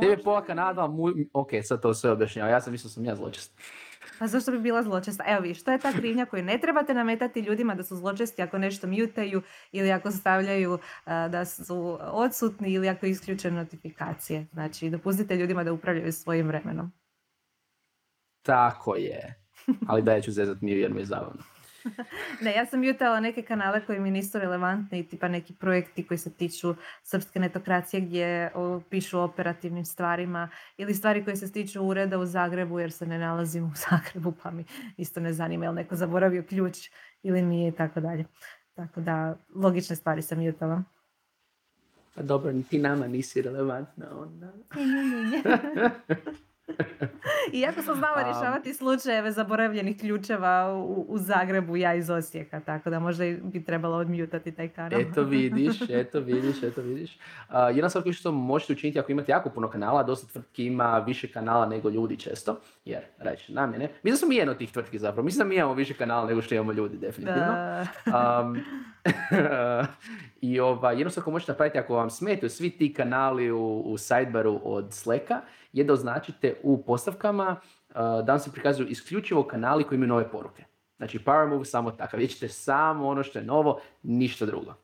Tebi 0.00 0.22
pola 0.22 0.44
kanala, 0.44 0.88
mu... 0.88 1.04
ok, 1.32 1.50
sad 1.62 1.82
to 1.82 1.94
sve 1.94 2.10
objašnjava. 2.10 2.50
Ja 2.50 2.60
sam 2.60 2.72
mislio 2.72 2.90
sam 2.90 3.04
ja 3.04 3.16
zločest. 3.16 3.60
Pa 4.18 4.26
zašto 4.26 4.52
bi 4.52 4.58
bila 4.58 4.82
zločesta? 4.82 5.24
Evo 5.26 5.40
vi, 5.40 5.54
što 5.54 5.70
je 5.70 5.78
ta 5.78 5.92
krivnja 5.92 6.26
koju 6.26 6.42
ne 6.42 6.58
trebate 6.58 6.94
nametati 6.94 7.40
ljudima 7.40 7.74
da 7.74 7.82
su 7.82 7.96
zločesti 7.96 8.42
ako 8.42 8.58
nešto 8.58 8.86
mutaju 8.86 9.42
ili 9.72 9.92
ako 9.92 10.10
stavljaju 10.10 10.78
da 11.06 11.44
su 11.44 11.98
odsutni 12.00 12.72
ili 12.72 12.88
ako 12.88 13.06
isključe 13.06 13.50
notifikacije. 13.50 14.46
Znači, 14.52 14.90
dopustite 14.90 15.36
ljudima 15.36 15.64
da 15.64 15.72
upravljaju 15.72 16.12
svojim 16.12 16.46
vremenom. 16.46 16.92
Tako 18.42 18.96
je. 18.96 19.44
Ali 19.88 20.02
da, 20.02 20.12
ja 20.12 20.20
ću 20.20 20.32
zezat 20.32 20.60
mi 20.60 20.72
jer 20.72 20.94
mi 20.94 21.00
je 21.00 21.04
zabavno 21.04 21.42
ne, 22.40 22.54
ja 22.54 22.66
sam 22.66 22.84
jutala 22.84 23.20
neke 23.20 23.42
kanale 23.42 23.86
koji 23.86 24.00
mi 24.00 24.10
nisu 24.10 24.38
relevantni, 24.38 25.08
tipa 25.08 25.28
neki 25.28 25.54
projekti 25.54 26.06
koji 26.06 26.18
se 26.18 26.30
tiču 26.30 26.74
srpske 27.02 27.40
netokracije 27.40 28.00
gdje 28.00 28.50
pišu 28.90 29.18
o 29.18 29.24
operativnim 29.24 29.84
stvarima 29.84 30.48
ili 30.76 30.94
stvari 30.94 31.24
koje 31.24 31.36
se 31.36 31.52
tiču 31.52 31.82
ureda 31.82 32.18
u 32.18 32.26
Zagrebu 32.26 32.80
jer 32.80 32.92
se 32.92 33.06
ne 33.06 33.18
nalazim 33.18 33.64
u 33.64 33.72
Zagrebu 33.90 34.32
pa 34.42 34.50
mi 34.50 34.64
isto 34.96 35.20
ne 35.20 35.32
zanima 35.32 35.64
je 35.64 35.72
neko 35.72 35.96
zaboravio 35.96 36.42
ključ 36.42 36.90
ili 37.22 37.42
nije 37.42 37.68
i 37.68 37.72
tako 37.72 38.00
dalje. 38.00 38.24
Tako 38.74 39.00
da 39.00 39.36
logične 39.54 39.96
stvari 39.96 40.22
sam 40.22 40.42
jutala. 40.42 40.82
Pa 42.14 42.22
dobro, 42.22 42.52
ti 42.70 42.78
nama 42.78 43.06
nisi 43.06 43.42
relevantna 43.42 44.06
onda. 44.20 44.52
Iako 47.52 47.82
sam 47.82 47.96
znala 47.96 48.22
rješavati 48.22 48.74
slučajeve 48.74 49.32
zaboravljenih 49.32 49.98
ključeva 50.00 50.74
u, 50.74 51.06
u, 51.08 51.18
Zagrebu, 51.18 51.76
ja 51.76 51.94
iz 51.94 52.10
Osijeka, 52.10 52.60
tako 52.60 52.90
da 52.90 53.00
možda 53.00 53.24
bi 53.42 53.64
trebalo 53.64 53.96
odmjutati 53.96 54.52
taj 54.52 54.68
kanal. 54.68 55.00
Eto 55.00 55.22
vidiš, 55.22 55.76
eto 55.90 56.20
vidiš, 56.20 56.62
eto 56.62 56.82
vidiš. 56.82 57.18
Uh, 57.48 57.54
jedna 57.74 57.88
stvar 57.88 58.02
koju 58.02 58.12
što 58.12 58.32
možete 58.32 58.72
učiniti 58.72 58.98
ako 58.98 59.12
imate 59.12 59.32
jako 59.32 59.50
puno 59.50 59.70
kanala, 59.70 60.02
dosta 60.02 60.26
tvrtki 60.26 60.64
ima 60.66 60.98
više 60.98 61.28
kanala 61.28 61.66
nego 61.66 61.88
ljudi 61.90 62.16
često, 62.16 62.60
jer 62.84 63.02
reći 63.18 63.52
namjene. 63.52 63.84
Mislim 63.84 64.12
da 64.12 64.16
smo 64.16 64.28
mi 64.28 64.36
jedno 64.36 64.52
od 64.52 64.58
tih 64.58 64.72
tvrtki 64.72 64.98
zapravo, 64.98 65.24
mislim 65.24 65.38
da 65.38 65.48
mi 65.48 65.56
imamo 65.56 65.74
više 65.74 65.94
kanala 65.94 66.26
nego 66.26 66.42
što 66.42 66.54
imamo 66.54 66.72
ljudi, 66.72 66.96
definitivno. 66.96 67.86
Um, 68.06 68.56
I 70.40 70.60
ova, 70.60 70.92
jedno 70.92 71.10
stvar 71.10 71.24
koju 71.24 71.32
možete 71.32 71.52
napraviti 71.52 71.78
ako 71.78 71.94
vam 71.94 72.10
smetaju 72.10 72.50
svi 72.50 72.70
ti 72.70 72.94
kanali 72.94 73.50
u, 73.50 73.80
u 73.80 73.98
sidebaru 73.98 74.60
od 74.64 74.92
Slacka, 74.92 75.40
je 75.72 75.84
da 75.84 75.92
označite 75.92 76.54
u 76.62 76.82
postavkama 76.82 77.56
uh, 77.88 77.94
da 77.96 78.32
vam 78.32 78.38
se 78.38 78.52
prikazuju 78.52 78.88
isključivo 78.88 79.42
kanali 79.42 79.84
koji 79.84 79.96
imaju 79.96 80.08
nove 80.08 80.30
poruke. 80.30 80.64
Znači 80.96 81.18
Power 81.18 81.48
Move 81.48 81.64
samo 81.64 81.90
takav, 81.90 82.20
vidjet 82.20 82.38
ćete 82.38 82.48
samo 82.48 83.08
ono 83.08 83.22
što 83.22 83.38
je 83.38 83.44
novo, 83.44 83.80
ništa 84.02 84.46
drugo. 84.46 84.74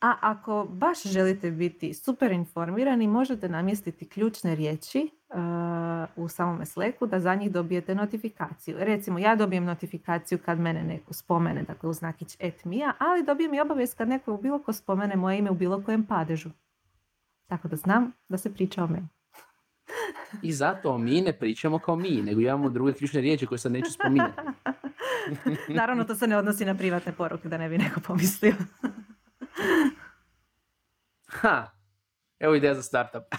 A 0.00 0.16
ako 0.20 0.66
baš 0.70 1.02
želite 1.02 1.50
biti 1.50 1.94
super 1.94 2.32
informirani, 2.32 3.06
možete 3.06 3.48
namjestiti 3.48 4.08
ključne 4.08 4.54
riječi 4.54 5.10
uh, 5.28 6.24
u 6.24 6.28
samome 6.28 6.66
Slacku 6.66 7.06
da 7.06 7.20
za 7.20 7.34
njih 7.34 7.52
dobijete 7.52 7.94
notifikaciju. 7.94 8.76
Recimo, 8.78 9.18
ja 9.18 9.36
dobijem 9.36 9.64
notifikaciju 9.64 10.38
kad 10.44 10.60
mene 10.60 10.84
neko 10.84 11.14
spomene, 11.14 11.62
dakle 11.62 11.88
u 11.88 11.92
znakić 11.92 12.36
et 12.38 12.64
mija, 12.64 12.92
ali 12.98 13.24
dobijem 13.24 13.54
i 13.54 13.60
obavijest 13.60 13.98
kad 13.98 14.08
neko 14.08 14.36
bilo 14.36 14.58
ko 14.58 14.72
spomene 14.72 15.16
moje 15.16 15.38
ime 15.38 15.50
u 15.50 15.54
bilo 15.54 15.82
kojem 15.82 16.06
padežu. 16.06 16.50
Tako 17.46 17.68
da 17.68 17.76
znam 17.76 18.12
da 18.28 18.38
se 18.38 18.54
priča 18.54 18.84
o 18.84 18.86
meni. 18.86 19.08
I 20.42 20.52
zato 20.52 20.98
mi 20.98 21.20
ne 21.20 21.32
pričamo 21.32 21.78
kao 21.78 21.96
mi, 21.96 22.22
nego 22.22 22.40
imamo 22.40 22.70
druge 22.70 22.92
ključne 22.92 23.20
riječi 23.20 23.46
koje 23.46 23.58
sad 23.58 23.72
neću 23.72 23.92
spominjati. 23.92 24.42
Naravno, 25.68 26.04
to 26.04 26.14
se 26.14 26.26
ne 26.26 26.36
odnosi 26.36 26.64
na 26.64 26.74
privatne 26.74 27.12
poruke, 27.12 27.48
da 27.48 27.58
ne 27.58 27.68
bi 27.68 27.78
neko 27.78 28.00
pomislio. 28.00 28.54
ha, 31.40 31.70
evo 32.38 32.54
ideja 32.54 32.74
za 32.74 32.82
startup. 32.82 33.22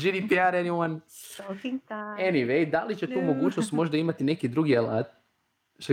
GDPR, 0.00 0.54
anyone? 0.56 1.00
Talking 1.36 1.80
time. 1.88 2.30
Anyway, 2.30 2.70
da 2.70 2.84
li 2.84 2.96
će 2.96 3.06
tu 3.06 3.20
mogućnost 3.20 3.72
možda 3.72 3.96
imati 3.96 4.24
neki 4.24 4.48
drugi 4.48 4.76
alat? 4.76 5.06
Što? 5.78 5.92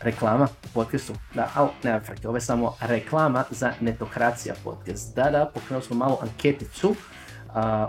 Reklama 0.00 0.48
u 0.64 0.68
podcastu. 0.74 1.12
Da, 1.34 1.50
ali 1.54 1.68
nema 1.82 2.00
frke, 2.00 2.28
ovo 2.28 2.36
je 2.36 2.40
samo 2.40 2.74
reklama 2.80 3.44
za 3.50 3.72
Netokracija 3.80 4.54
podcast. 4.64 5.16
Da, 5.16 5.30
da, 5.30 5.50
pokrenuli 5.54 5.84
smo 5.84 5.96
malo 5.96 6.18
anketicu 6.22 6.94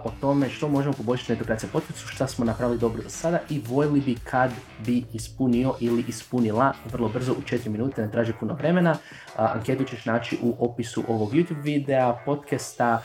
o 0.03 0.11
tome 0.21 0.49
što 0.49 0.67
možemo 0.67 0.93
poboljšati 0.93 1.31
netokracija 1.31 1.69
podcastu, 1.73 2.07
šta 2.07 2.27
smo 2.27 2.45
napravili 2.45 2.79
dobro 2.79 3.03
do 3.03 3.09
sada 3.09 3.39
i 3.49 3.61
voljeli 3.67 4.01
bi 4.01 4.15
kad 4.23 4.51
bi 4.85 5.03
ispunio 5.13 5.73
ili 5.79 6.05
ispunila 6.07 6.73
vrlo 6.91 7.09
brzo 7.09 7.31
u 7.31 7.41
4 7.41 7.69
minute, 7.69 8.01
ne 8.01 8.11
traži 8.11 8.33
puno 8.39 8.53
vremena. 8.53 8.95
anketu 9.35 9.83
ćeš 9.83 10.05
naći 10.05 10.37
u 10.41 10.55
opisu 10.59 11.03
ovog 11.07 11.31
YouTube 11.31 11.61
videa, 11.61 12.13
podcasta 12.25 13.01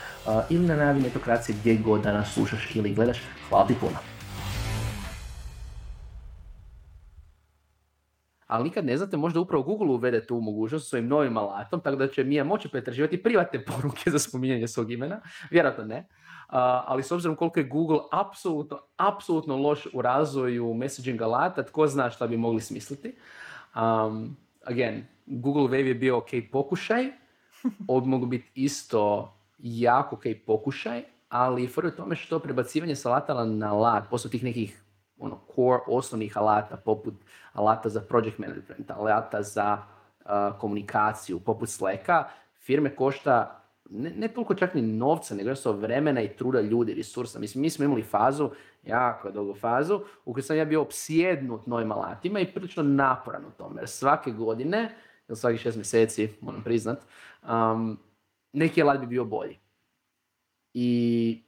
ili 0.49 0.67
na 0.67 0.75
najavi 0.75 1.01
netokracije 1.01 1.55
gdje 1.59 1.75
god 1.75 2.01
da 2.01 2.13
nas 2.13 2.33
slušaš 2.33 2.75
ili 2.75 2.93
gledaš. 2.93 3.17
Hvala 3.49 3.67
ti 3.67 3.75
puno. 3.79 4.14
Ali 8.47 8.63
nikad 8.63 8.85
ne 8.85 8.97
znate, 8.97 9.17
možda 9.17 9.39
upravo 9.39 9.63
Google 9.63 9.87
uvede 9.87 10.27
tu 10.27 10.41
mogućnost 10.41 10.89
svojim 10.89 11.07
novim 11.07 11.37
alatom, 11.37 11.79
tako 11.79 11.95
da 11.95 12.07
će 12.07 12.23
Mija 12.23 12.43
moći 12.43 12.69
pretraživati 12.69 13.23
privatne 13.23 13.65
poruke 13.71 14.11
za 14.11 14.19
spominjanje 14.19 14.67
svog 14.67 14.91
imena, 14.91 15.21
vjerojatno 15.49 15.83
ne. 15.83 16.07
ali 16.85 17.03
s 17.03 17.11
obzirom 17.11 17.35
koliko 17.35 17.59
je 17.59 17.67
Google 17.67 17.99
apsolutno, 18.11 18.79
apsolutno 18.97 19.57
loš 19.57 19.87
u 19.93 20.01
razvoju 20.01 20.73
messaging 20.73 21.21
alata, 21.21 21.63
tko 21.63 21.87
zna 21.87 22.09
šta 22.09 22.27
bi 22.27 22.37
mogli 22.37 22.61
smisliti. 22.61 23.15
Um, 23.75 24.37
again, 24.63 25.05
Google 25.25 25.63
Wave 25.63 25.87
je 25.87 25.95
bio 25.95 26.17
ok 26.17 26.29
pokušaj, 26.51 27.11
ovo 27.87 28.05
mogu 28.05 28.25
biti 28.25 28.51
isto 28.55 29.33
jako 29.59 30.15
ok 30.15 30.23
pokušaj, 30.45 31.03
ali 31.29 31.67
fora 31.67 31.87
je 31.87 31.95
tome 31.95 32.15
što 32.15 32.39
prebacivanje 32.39 32.95
salatala 32.95 33.45
na 33.45 33.73
lat, 33.73 34.09
posle 34.09 34.31
tih 34.31 34.43
nekih 34.43 34.84
ono, 35.19 35.39
core 35.55 35.79
osnovnih 35.87 36.37
alata, 36.37 36.77
poput 36.77 37.13
alata 37.53 37.89
za 37.89 38.01
project 38.01 38.37
management, 38.37 38.91
alata 38.91 39.41
za 39.41 39.77
uh, 40.25 40.59
komunikaciju, 40.59 41.39
poput 41.39 41.69
Slacka, 41.69 42.29
firme 42.59 42.95
košta 42.95 43.65
ne, 43.89 44.09
ne 44.09 44.27
toliko 44.27 44.55
čak 44.55 44.73
ni 44.73 44.81
novca, 44.81 45.35
nego 45.35 45.49
jednostavno 45.49 45.79
vremena 45.79 46.21
i 46.21 46.35
truda 46.37 46.61
ljudi, 46.61 46.93
resursa. 46.93 47.39
Mislim, 47.39 47.61
mi 47.61 47.69
smo 47.69 47.85
imali 47.85 48.03
fazu, 48.03 48.49
jako 48.83 49.31
dugu 49.31 49.53
fazu, 49.53 50.01
u 50.25 50.33
kojoj 50.33 50.43
sam 50.43 50.57
ja 50.57 50.65
bio 50.65 50.81
opsjednut 50.81 51.67
novim 51.67 51.91
alatima 51.91 52.39
i 52.39 52.53
prilično 52.53 52.83
naporan 52.83 53.45
u 53.45 53.51
tome. 53.57 53.81
Jer 53.81 53.89
svake 53.89 54.31
godine, 54.31 54.95
ili 55.27 55.35
svaki 55.35 55.57
šest 55.57 55.77
mjeseci, 55.77 56.29
moram 56.41 56.63
priznat, 56.63 56.99
um, 57.49 57.99
neki 58.53 58.81
alat 58.81 58.99
bi 58.99 59.07
bio 59.07 59.25
bolji. 59.25 59.59
I 60.73 61.43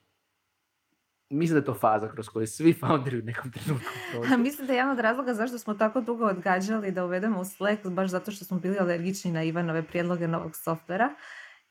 mislim 1.29 1.53
da 1.55 1.59
je 1.59 1.65
to 1.65 1.73
faza 1.73 2.09
kroz 2.09 2.29
koju 2.29 2.47
svi 2.47 2.73
founderi 2.73 3.19
u 3.19 3.23
nekom 3.23 3.51
trenutku 3.51 3.89
Mislim 4.43 4.67
da 4.67 4.73
je 4.73 4.77
jedan 4.77 4.91
od 4.91 4.99
razloga 4.99 5.33
zašto 5.33 5.57
smo 5.57 5.73
tako 5.73 6.01
dugo 6.01 6.25
odgađali 6.25 6.91
da 6.91 7.05
uvedemo 7.05 7.39
u 7.39 7.45
Slack, 7.45 7.85
baš 7.85 8.09
zato 8.09 8.31
što 8.31 8.45
smo 8.45 8.59
bili 8.59 8.77
alergični 8.79 9.31
na 9.31 9.43
Ivanove 9.43 9.83
prijedloge 9.83 10.27
novog 10.27 10.55
softvera. 10.55 11.15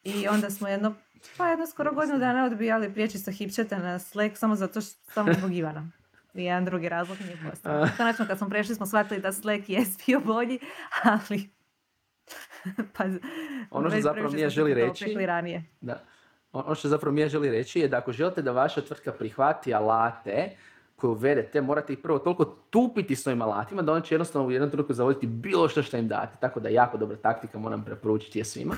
I 0.02 0.28
onda 0.28 0.50
smo 0.50 0.68
jedno, 0.68 0.94
pa 1.36 1.48
jedno 1.48 1.66
skoro 1.66 1.92
godinu 1.92 2.18
dana 2.18 2.44
odbijali 2.44 2.92
prijeći 2.92 3.18
sa 3.18 3.30
hipčeta 3.30 3.78
na 3.78 3.98
Slack 3.98 4.36
samo 4.36 4.56
zato 4.56 4.80
što 4.80 5.12
samo 5.12 5.32
zbog 5.32 5.54
Ivana. 5.54 5.90
I 6.34 6.44
jedan 6.44 6.64
drugi 6.64 6.88
razlog 6.88 7.18
nije 7.20 7.38
postao. 7.50 7.86
Konačno 7.96 8.26
kad 8.26 8.38
smo 8.38 8.48
prešli 8.48 8.74
smo 8.74 8.86
shvatili 8.86 9.20
da 9.20 9.32
Slack 9.32 9.68
je 9.68 9.84
bio 10.06 10.20
bolji, 10.20 10.58
ali... 11.02 11.50
pa, 12.96 13.04
ono 13.70 13.90
što 13.90 14.00
zapravo 14.00 14.30
nije 14.30 14.50
želi 14.50 14.74
reći... 14.74 15.16
Ranije. 15.26 15.64
Da 15.80 16.15
ono 16.52 16.74
što 16.74 16.88
zapravo 16.88 17.14
mi 17.14 17.28
želi 17.28 17.50
reći 17.50 17.80
je 17.80 17.88
da 17.88 17.96
ako 17.96 18.12
želite 18.12 18.42
da 18.42 18.52
vaša 18.52 18.80
tvrtka 18.80 19.12
prihvati 19.12 19.74
alate 19.74 20.56
koje 20.96 21.10
uvedete, 21.10 21.60
morate 21.60 21.92
ih 21.92 21.98
prvo 21.98 22.18
toliko 22.18 22.44
tupiti 22.44 23.16
s 23.16 23.26
ovim 23.26 23.42
alatima 23.42 23.82
da 23.82 23.92
on 23.92 24.02
će 24.02 24.14
jednostavno 24.14 24.48
u 24.48 24.50
jednom 24.50 24.70
trenutku 24.70 24.92
zavoditi 24.94 25.26
bilo 25.26 25.68
što 25.68 25.82
što 25.82 25.96
im 25.96 26.08
date. 26.08 26.36
Tako 26.40 26.60
da 26.60 26.68
jako 26.68 26.98
dobra 26.98 27.16
taktika, 27.16 27.58
moram 27.58 27.84
preporučiti 27.84 28.38
je 28.38 28.44
svima. 28.44 28.74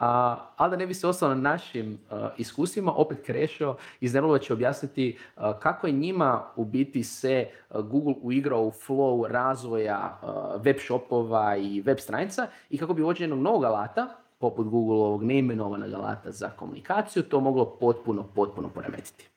A, 0.00 0.36
ali 0.56 0.70
da 0.70 0.76
ne 0.76 0.86
bi 0.86 0.94
se 0.94 1.06
ostalo 1.06 1.34
na 1.34 1.40
našim 1.40 1.98
iskustvima, 2.36 2.92
opet 2.92 3.18
Krešo 3.26 3.76
iz 4.00 4.14
Nerulova 4.14 4.38
će 4.38 4.52
objasniti 4.52 5.18
kako 5.60 5.86
je 5.86 5.92
njima 5.92 6.44
u 6.56 6.64
biti 6.64 7.04
se 7.04 7.46
Google 7.70 8.14
uigrao 8.22 8.62
u 8.62 8.70
flow 8.70 9.26
razvoja 9.26 10.20
web 10.56 10.76
shopova 10.78 11.56
i 11.56 11.80
web 11.80 11.98
stranica 11.98 12.46
i 12.70 12.78
kako 12.78 12.94
bi 12.94 13.02
uvođenje 13.02 13.24
jednog 13.24 13.42
novog 13.42 13.64
alata 13.64 14.23
poput 14.38 14.68
Google-ovog 14.68 15.22
neimenovanog 15.22 15.92
alata 15.92 16.32
za 16.32 16.50
komunikaciju, 16.50 17.22
to 17.22 17.40
moglo 17.40 17.78
potpuno, 17.78 18.28
potpuno 18.34 18.68
poremetiti. 18.68 19.28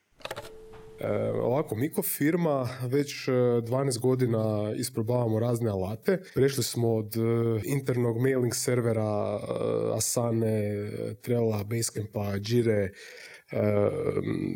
E, 0.99 1.31
ovako, 1.41 1.75
mi 1.75 1.91
ko 1.91 2.01
firma 2.01 2.69
već 2.81 3.27
12 3.27 3.97
e, 3.97 3.99
godina 4.01 4.73
isprobavamo 4.75 5.39
razne 5.39 5.69
alate. 5.69 6.21
Prešli 6.33 6.63
smo 6.63 6.95
od 6.95 7.15
e, 7.15 7.19
internog 7.65 8.17
mailing 8.17 8.55
servera 8.55 9.39
Asane, 9.95 10.89
Trella, 11.21 11.63
Basecampa, 11.63 12.35
Jire, 12.41 12.91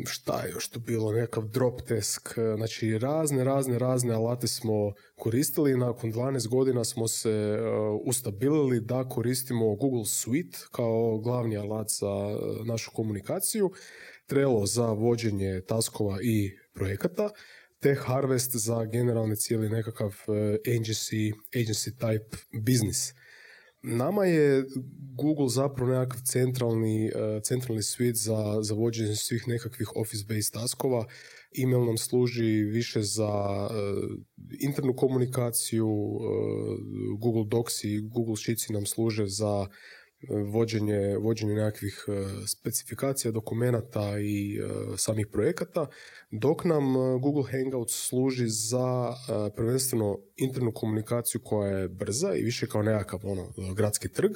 šta 0.06 0.42
je 0.42 0.50
još 0.50 0.68
tu 0.68 0.80
bilo, 0.80 1.12
nekakav 1.12 1.44
drop 1.44 1.80
desk, 1.88 2.34
znači 2.56 2.98
razne, 2.98 3.44
razne, 3.44 3.78
razne 3.78 4.14
alate 4.14 4.46
smo 4.46 4.92
koristili 5.14 5.72
i 5.72 5.76
nakon 5.76 6.12
12 6.12 6.48
godina 6.48 6.84
smo 6.84 7.08
se 7.08 7.30
e, 7.30 7.60
ustabilili 8.04 8.80
da 8.80 9.08
koristimo 9.08 9.74
Google 9.74 10.04
Suite 10.04 10.58
kao 10.70 11.18
glavni 11.18 11.56
alat 11.56 11.88
za 12.00 12.06
e, 12.06 12.64
našu 12.64 12.90
komunikaciju, 12.94 13.70
Trello 14.26 14.66
za 14.66 14.86
vođenje 14.86 15.60
taskova 15.68 16.18
i 16.22 16.50
projekata, 16.74 17.30
te 17.80 17.94
Harvest 17.94 18.56
za 18.56 18.84
generalni 18.84 19.36
cijeli 19.36 19.68
nekakav 19.68 20.08
e, 20.08 20.32
agency, 20.66 21.32
agency 21.54 21.90
type 21.98 22.36
business. 22.52 23.12
Nama 23.82 24.24
je 24.24 24.64
Google 25.16 25.48
zapravo 25.48 25.92
nekakav 25.92 26.20
centralni, 26.24 27.10
uh, 27.10 27.42
centralni 27.42 27.82
suite 27.82 28.14
za, 28.14 28.58
za 28.62 28.74
vođenje 28.74 29.16
svih 29.16 29.48
nekakvih 29.48 29.88
office-based 29.96 30.52
taskova. 30.52 31.06
Email 31.62 31.84
nam 31.84 31.98
služi 31.98 32.64
više 32.64 33.02
za 33.02 33.28
uh, 33.70 33.70
internu 34.60 34.96
komunikaciju, 34.96 35.88
uh, 35.88 36.22
Google 37.18 37.44
Docs 37.46 37.84
i 37.84 38.00
Google 38.00 38.36
Sheets 38.36 38.68
nam 38.68 38.86
služe 38.86 39.26
za 39.26 39.66
vođenje, 40.28 41.16
vođenje 41.16 41.54
nekakvih 41.54 42.04
e, 42.08 42.12
specifikacija, 42.46 43.32
dokumenata 43.32 44.18
i 44.18 44.58
e, 44.58 44.62
samih 44.96 45.26
projekata, 45.26 45.86
dok 46.30 46.64
nam 46.64 46.96
e, 46.96 47.18
Google 47.20 47.44
Hangouts 47.50 48.08
služi 48.08 48.48
za 48.48 49.14
prvenstveno 49.56 50.18
internu 50.36 50.72
komunikaciju 50.72 51.40
koja 51.44 51.78
je 51.78 51.88
brza 51.88 52.34
i 52.34 52.42
više 52.42 52.66
kao 52.66 52.82
nekakav 52.82 53.20
ono, 53.24 53.52
gradski 53.74 54.08
trg, 54.08 54.30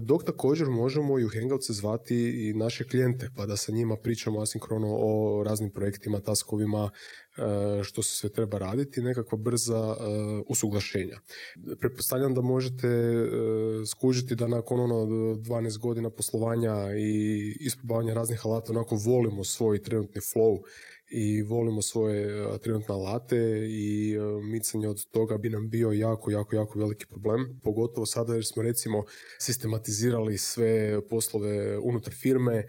dok 0.00 0.24
također 0.24 0.66
možemo 0.68 1.18
i 1.18 1.24
u 1.24 1.28
Hangouts 1.28 1.70
zvati 1.70 2.48
i 2.48 2.54
naše 2.54 2.84
klijente, 2.84 3.30
pa 3.36 3.46
da 3.46 3.56
sa 3.56 3.72
njima 3.72 3.96
pričamo 3.96 4.40
asinkrono 4.40 4.88
o 4.90 5.42
raznim 5.44 5.70
projektima, 5.70 6.20
taskovima, 6.20 6.90
E, 7.40 7.84
što 7.84 8.02
se 8.02 8.14
sve 8.14 8.28
treba 8.32 8.58
raditi, 8.58 9.02
nekakva 9.02 9.38
brza 9.38 9.96
e, 10.00 10.04
usuglašenja. 10.48 11.18
Pretpostavljam 11.80 12.34
da 12.34 12.40
možete 12.40 12.86
e, 12.86 13.26
skužiti 13.86 14.36
da 14.36 14.48
nakon 14.48 14.80
ono 14.80 14.94
12 14.94 15.78
godina 15.78 16.10
poslovanja 16.10 16.74
i 16.98 17.56
isprobavanja 17.60 18.14
raznih 18.14 18.40
alata 18.44 18.72
onako 18.72 18.96
volimo 18.96 19.44
svoj 19.44 19.82
trenutni 19.82 20.20
flow 20.20 20.58
i 21.10 21.42
volimo 21.42 21.82
svoje 21.82 22.46
trenutne 22.58 22.94
alate 22.94 23.66
i 23.68 24.16
micanje 24.42 24.88
od 24.88 25.06
toga 25.10 25.38
bi 25.38 25.50
nam 25.50 25.70
bio 25.70 25.92
jako, 25.92 26.30
jako, 26.30 26.56
jako 26.56 26.78
veliki 26.78 27.06
problem. 27.06 27.60
Pogotovo 27.62 28.06
sada 28.06 28.34
jer 28.34 28.44
smo 28.46 28.62
recimo 28.62 29.04
sistematizirali 29.38 30.38
sve 30.38 31.00
poslove 31.08 31.78
unutar 31.78 32.14
firme, 32.14 32.64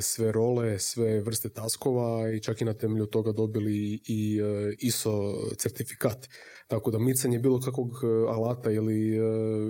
sve 0.00 0.32
role, 0.32 0.78
sve 0.78 1.20
vrste 1.20 1.48
taskova 1.48 2.30
i 2.30 2.40
čak 2.40 2.60
i 2.60 2.64
na 2.64 2.74
temelju 2.74 3.06
toga 3.06 3.32
dobili 3.32 4.00
i 4.06 4.40
ISO 4.78 5.34
certifikat. 5.56 6.28
Tako 6.66 6.90
da 6.90 6.98
micanje 6.98 7.38
bilo 7.38 7.60
kakvog 7.60 7.90
alata 8.28 8.70
ili 8.70 9.18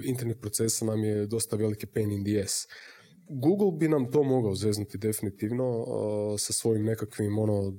internet 0.04 0.40
procesa 0.40 0.84
nam 0.84 1.04
je 1.04 1.26
dosta 1.26 1.56
veliki 1.56 1.86
pain 1.86 2.12
in 2.12 2.24
the 2.24 2.42
ass. 2.44 2.66
Google 3.28 3.78
bi 3.78 3.88
nam 3.88 4.10
to 4.10 4.22
mogao 4.22 4.54
zeznuti 4.54 4.98
definitivno 4.98 5.84
sa 6.38 6.52
svojim 6.52 6.84
nekakvim 6.84 7.38
ono 7.38 7.72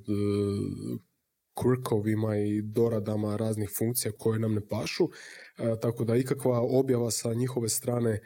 quirkovima 1.54 2.36
i 2.36 2.62
doradama 2.62 3.36
raznih 3.36 3.70
funkcija 3.78 4.12
koje 4.18 4.38
nam 4.38 4.54
ne 4.54 4.60
pašu, 4.68 5.08
tako 5.82 6.04
da 6.04 6.16
ikakva 6.16 6.60
objava 6.60 7.10
sa 7.10 7.34
njihove 7.34 7.68
strane 7.68 8.20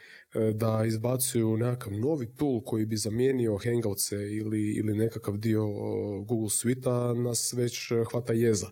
da 0.53 0.83
izbacuju 0.87 1.57
nekakav 1.57 1.93
novi 1.93 2.33
tool 2.35 2.61
koji 2.65 2.85
bi 2.85 2.97
zamijenio 2.97 3.57
Hangoutse 3.57 4.15
ili, 4.15 4.73
ili 4.77 4.93
nekakav 4.93 5.37
dio 5.37 5.67
Google 6.27 6.49
Suite-a 6.49 7.13
nas 7.13 7.53
već 7.53 7.91
hvata 8.11 8.33
jeza. 8.33 8.67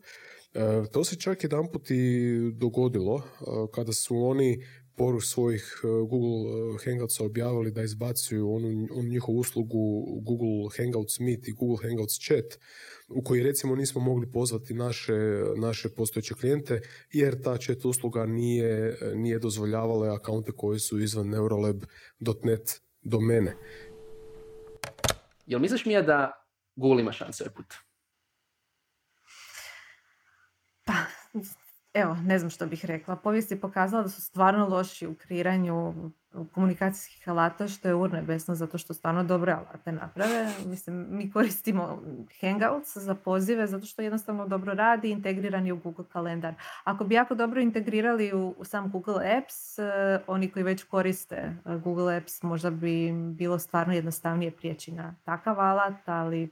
To 0.91 1.03
se 1.03 1.15
čak 1.15 1.43
jedan 1.43 1.71
put 1.71 1.91
i 1.91 2.31
dogodilo 2.55 3.21
kada 3.75 3.93
su 3.93 4.17
oni 4.17 4.63
poruč 4.95 5.25
svojih 5.25 5.81
Google 6.09 6.77
Hangoutsa 6.85 7.23
objavili 7.23 7.71
da 7.71 7.83
izbacuju 7.83 8.53
onu, 8.55 8.87
onu 8.91 9.09
njihovu 9.09 9.39
uslugu 9.39 10.05
Google 10.21 10.77
Hangouts 10.77 11.19
Meet 11.19 11.47
i 11.47 11.51
Google 11.51 11.89
Hangouts 11.89 12.19
Chat 12.19 12.59
u 13.07 13.23
koji 13.23 13.43
recimo 13.43 13.75
nismo 13.75 14.01
mogli 14.01 14.31
pozvati 14.31 14.73
naše, 14.73 15.13
naše 15.57 15.89
postojeće 15.89 16.33
klijente 16.33 16.81
jer 17.11 17.41
ta 17.41 17.57
chat 17.57 17.85
usluga 17.85 18.25
nije, 18.25 18.97
nije 19.15 19.39
dozvoljavala 19.39 20.15
akaunte 20.15 20.51
koji 20.51 20.79
su 20.79 20.99
izvan 20.99 21.29
neuralab.net 21.29 22.81
domene. 23.01 23.55
Jel 25.45 25.59
misliš 25.59 25.85
mi 25.85 25.93
je 25.93 26.01
da 26.01 26.45
Google 26.75 27.01
ima 27.01 27.11
šanse 27.11 27.43
ovaj 27.43 27.55
put? 27.55 27.73
Pa, 30.85 30.93
evo, 31.93 32.15
ne 32.15 32.39
znam 32.39 32.49
što 32.49 32.65
bih 32.65 32.85
rekla. 32.85 33.15
Povijest 33.15 33.51
je 33.51 33.59
pokazala 33.59 34.03
da 34.03 34.09
su 34.09 34.21
stvarno 34.21 34.67
loši 34.67 35.07
u 35.07 35.15
kreiranju 35.15 35.93
komunikacijskih 36.51 37.29
alata, 37.29 37.67
što 37.67 37.87
je 37.87 37.95
urnebesno 37.95 38.55
zato 38.55 38.77
što 38.77 38.93
stvarno 38.93 39.23
dobre 39.23 39.51
alate 39.51 39.91
naprave. 39.91 40.53
Mislim, 40.65 41.07
mi 41.09 41.31
koristimo 41.31 42.01
Hangouts 42.41 42.97
za 42.97 43.15
pozive 43.15 43.67
zato 43.67 43.85
što 43.85 44.01
jednostavno 44.01 44.47
dobro 44.47 44.73
radi, 44.73 45.09
integriran 45.09 45.67
je 45.67 45.73
u 45.73 45.77
Google 45.77 46.05
kalendar. 46.09 46.53
Ako 46.83 47.03
bi 47.03 47.15
jako 47.15 47.35
dobro 47.35 47.61
integrirali 47.61 48.33
u, 48.33 48.55
sam 48.63 48.91
Google 48.91 49.37
Apps, 49.37 49.79
eh, 49.79 50.19
oni 50.27 50.51
koji 50.51 50.63
već 50.63 50.83
koriste 50.83 51.35
eh, 51.35 51.77
Google 51.77 52.17
Apps, 52.17 52.43
možda 52.43 52.69
bi 52.69 53.11
bilo 53.13 53.59
stvarno 53.59 53.93
jednostavnije 53.93 54.51
prijeći 54.51 54.91
na 54.91 55.15
takav 55.23 55.59
alat, 55.59 56.09
ali 56.09 56.49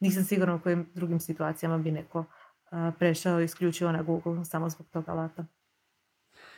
nisam 0.00 0.24
sigurna 0.24 0.54
u 0.54 0.60
kojim 0.60 0.90
drugim 0.94 1.20
situacijama 1.20 1.78
bi 1.78 1.90
neko 1.90 2.24
prešao 2.98 3.40
isključivo 3.40 3.92
na 3.92 4.02
Google 4.02 4.44
samo 4.44 4.68
zbog 4.68 4.86
tog 4.88 5.08
alata. 5.08 5.44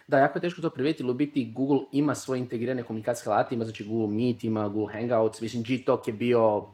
Da, 0.08 0.18
jako 0.18 0.38
je 0.38 0.40
teško 0.40 0.62
to 0.62 0.70
primijetiti, 0.70 1.10
u 1.10 1.14
biti 1.14 1.52
Google 1.52 1.78
ima 1.92 2.14
svoje 2.14 2.38
integrirane 2.38 2.82
komunikacijske 2.82 3.30
alate, 3.30 3.54
ima 3.54 3.64
znači 3.64 3.84
Google 3.84 4.16
Meet, 4.16 4.44
ima 4.44 4.68
Google 4.68 4.94
Hangouts, 4.94 5.40
mislim 5.40 5.62
G-Talk 5.62 6.08
je 6.08 6.12
bio 6.12 6.66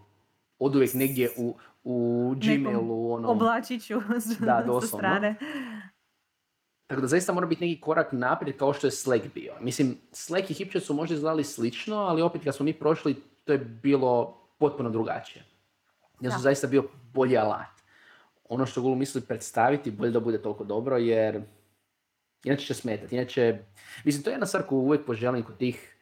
od 0.59 0.77
uvijek 0.77 0.95
negdje 0.95 1.31
u, 1.37 1.55
u 1.85 2.35
Gmailu. 2.37 3.13
Ono, 3.13 3.29
oblačiću 3.29 3.95
da, 4.39 4.63
doslovno. 4.67 4.99
strane. 4.99 5.35
Tako 6.87 7.01
da 7.01 7.07
zaista 7.07 7.33
mora 7.33 7.47
biti 7.47 7.67
neki 7.67 7.81
korak 7.81 8.13
naprijed 8.13 8.57
kao 8.57 8.73
što 8.73 8.87
je 8.87 8.91
Slack 8.91 9.25
bio. 9.35 9.53
Mislim, 9.61 9.97
Slack 10.13 10.51
i 10.51 10.55
HipChat 10.55 10.83
su 10.83 10.95
možda 10.95 11.15
izgledali 11.15 11.45
slično, 11.45 11.97
ali 11.97 12.23
opet 12.23 12.45
kad 12.45 12.55
smo 12.55 12.65
mi 12.65 12.73
prošli, 12.73 13.15
to 13.45 13.53
je 13.53 13.59
bilo 13.59 14.41
potpuno 14.59 14.91
drugačije. 14.91 15.45
Jer 16.21 16.33
su 16.33 16.41
zaista 16.41 16.67
bio 16.67 16.85
bolji 17.13 17.37
alat. 17.37 17.76
Ono 18.49 18.67
što 18.67 18.81
Google 18.81 18.99
misli 18.99 19.21
predstaviti, 19.21 19.91
bolje 19.91 20.11
da 20.11 20.21
bude 20.21 20.43
toliko 20.43 20.65
dobro, 20.65 20.97
jer 20.97 21.43
inače 22.45 22.67
će 22.67 22.75
smetati. 22.75 23.15
Inače, 23.15 23.59
mislim, 24.05 24.25
to 24.25 24.31
je 24.31 24.35
jedna 24.35 24.47
stvar 24.47 24.63
koju 24.67 24.79
uvijek 24.79 25.07
poželim 25.07 25.43
kod 25.43 25.57
tih 25.57 25.97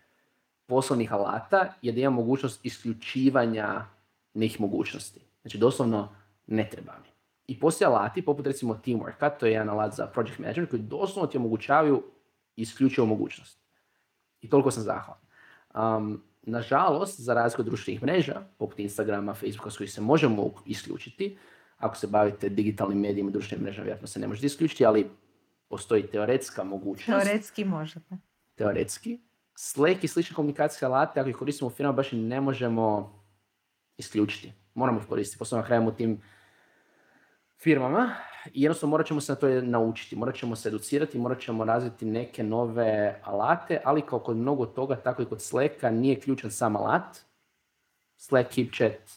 poslovnih 0.66 1.12
alata, 1.12 1.74
je 1.82 1.92
da 1.92 2.00
ima 2.00 2.10
mogućnost 2.10 2.64
isključivanja 2.64 3.86
nekih 4.34 4.60
mogućnosti. 4.60 5.20
Znači, 5.42 5.58
doslovno 5.58 6.16
ne 6.46 6.68
treba 6.70 6.92
mi. 7.02 7.08
I 7.46 7.60
postoje 7.60 7.86
alati, 7.86 8.24
poput 8.24 8.46
recimo 8.46 8.80
Teamworka, 8.84 9.38
to 9.38 9.46
je 9.46 9.52
jedan 9.52 9.68
alat 9.68 9.94
za 9.94 10.06
project 10.06 10.38
management, 10.38 10.70
koji 10.70 10.82
doslovno 10.82 11.26
ti 11.26 11.36
omogućavaju 11.36 12.02
isključivo 12.56 13.06
mogućnost. 13.06 13.58
I 14.40 14.50
toliko 14.50 14.70
sam 14.70 14.82
zahvalan. 14.82 15.20
Um, 15.74 16.22
nažalost, 16.42 17.20
za 17.20 17.34
razliku 17.34 17.62
društvenih 17.62 18.02
mreža, 18.02 18.42
poput 18.58 18.78
Instagrama, 18.78 19.34
Facebooka, 19.34 19.70
s 19.70 19.76
kojih 19.76 19.92
se 19.92 20.00
možemo 20.00 20.50
isključiti, 20.66 21.38
ako 21.78 21.96
se 21.96 22.06
bavite 22.06 22.48
digitalnim 22.48 23.00
medijima, 23.00 23.30
društvenim 23.30 23.64
mrežama, 23.64 23.84
vjerojatno 23.84 24.06
se 24.06 24.20
ne 24.20 24.28
možete 24.28 24.46
isključiti, 24.46 24.86
ali 24.86 25.10
postoji 25.68 26.06
teoretska 26.06 26.64
mogućnost. 26.64 27.24
Teoretski 27.24 27.64
možete. 27.64 28.16
Teoretski. 28.54 29.20
Slack 29.54 30.04
i 30.04 30.08
slične 30.08 30.34
komunikacijske 30.34 30.86
alate, 30.86 31.20
ako 31.20 31.28
ih 31.28 31.36
koristimo 31.36 31.68
u 31.68 31.70
firmama, 31.70 31.96
baš 31.96 32.12
i 32.12 32.16
ne 32.16 32.40
možemo 32.40 33.12
isključiti. 33.96 34.52
Moramo 34.74 35.00
ih 35.00 35.06
koristiti, 35.06 35.38
posebno 35.38 35.62
na 35.62 35.66
kraju 35.66 35.88
u 35.88 35.92
tim 35.92 36.22
firmama 37.58 38.14
i 38.52 38.62
jednostavno 38.62 38.90
morat 38.90 39.06
ćemo 39.06 39.20
se 39.20 39.32
na 39.32 39.36
to 39.36 39.48
naučiti, 39.48 40.16
morat 40.16 40.34
ćemo 40.34 40.56
se 40.56 40.68
educirati, 40.68 41.18
morat 41.18 41.40
ćemo 41.40 41.64
razviti 41.64 42.06
neke 42.06 42.42
nove 42.42 43.20
alate, 43.24 43.80
ali 43.84 44.02
kao 44.02 44.18
kod 44.18 44.36
mnogo 44.36 44.66
toga, 44.66 44.96
tako 44.96 45.22
i 45.22 45.26
kod 45.26 45.42
Slacka, 45.42 45.90
nije 45.90 46.20
ključan 46.20 46.50
sam 46.50 46.76
alat. 46.76 47.18
Slack, 48.16 48.52
HipChat, 48.52 49.10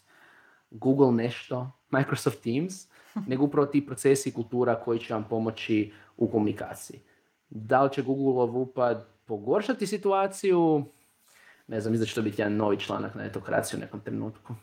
Google 0.71 1.11
nešto, 1.11 1.71
Microsoft 1.89 2.43
Teams, 2.43 2.87
nego 3.29 3.43
upravo 3.43 3.67
ti 3.67 3.85
procesi 3.85 4.29
i 4.29 4.33
kultura 4.33 4.75
koji 4.75 4.99
će 4.99 5.13
vam 5.13 5.25
pomoći 5.29 5.93
u 6.17 6.31
komunikaciji. 6.31 6.99
Da 7.49 7.83
li 7.83 7.93
će 7.93 8.01
Google 8.01 8.43
upad 8.43 9.07
pogoršati 9.25 9.87
situaciju? 9.87 10.85
Ne 11.67 11.81
znam, 11.81 12.05
će 12.05 12.15
to 12.15 12.21
biti 12.21 12.41
jedan 12.41 12.55
novi 12.55 12.79
članak 12.79 13.15
na 13.15 13.25
etokraciju 13.25 13.77
u 13.77 13.81
nekom 13.81 13.99
trenutku. 13.99 14.55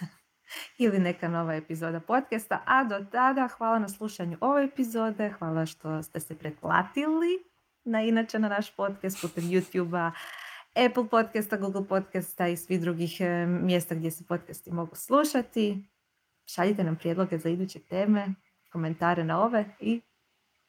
Ili 0.78 0.98
neka 0.98 1.28
nova 1.28 1.54
epizoda 1.54 2.00
podcasta. 2.00 2.62
A 2.66 2.84
do 2.84 3.04
tada 3.12 3.48
hvala 3.48 3.78
na 3.78 3.88
slušanju 3.88 4.38
ove 4.40 4.64
epizode. 4.64 5.30
Hvala 5.38 5.66
što 5.66 6.02
ste 6.02 6.20
se 6.20 6.38
pretplatili 6.38 7.44
na 7.84 8.02
inače 8.02 8.38
na 8.38 8.48
naš 8.48 8.76
podcast 8.76 9.20
putem 9.22 9.44
YouTube-a, 9.44 10.12
Apple 10.86 11.08
podcasta, 11.08 11.56
Google 11.56 11.88
podcasta 11.88 12.48
i 12.48 12.56
svih 12.56 12.80
drugih 12.80 13.20
eh, 13.20 13.46
mjesta 13.46 13.94
gdje 13.94 14.10
se 14.10 14.24
podcasti 14.24 14.70
mogu 14.70 14.96
slušati. 14.96 15.91
Šaljite 16.54 16.84
nam 16.84 16.96
prijedloge 16.96 17.38
za 17.38 17.48
iduće 17.48 17.78
teme, 17.78 18.34
komentare 18.72 19.24
na 19.24 19.44
ove 19.44 19.64
i 19.80 20.00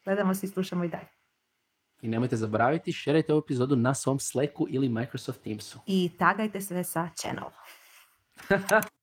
gledamo 0.05 0.33
se 0.33 0.45
i 0.45 0.49
slušamo 0.49 0.83
i 0.83 0.87
dalje. 0.87 1.07
I 2.01 2.07
nemojte 2.07 2.35
zaboraviti, 2.35 2.91
šerajte 2.91 3.33
ovu 3.33 3.39
epizodu 3.39 3.75
na 3.75 3.93
svom 3.93 4.19
Slacku 4.19 4.67
ili 4.69 4.89
Microsoft 4.89 5.43
Teamsu. 5.43 5.79
I 5.87 6.11
tagajte 6.19 6.61
sve 6.61 6.83
sa 6.83 7.09
channel. 7.15 7.49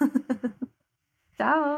Ciao! 1.36 1.76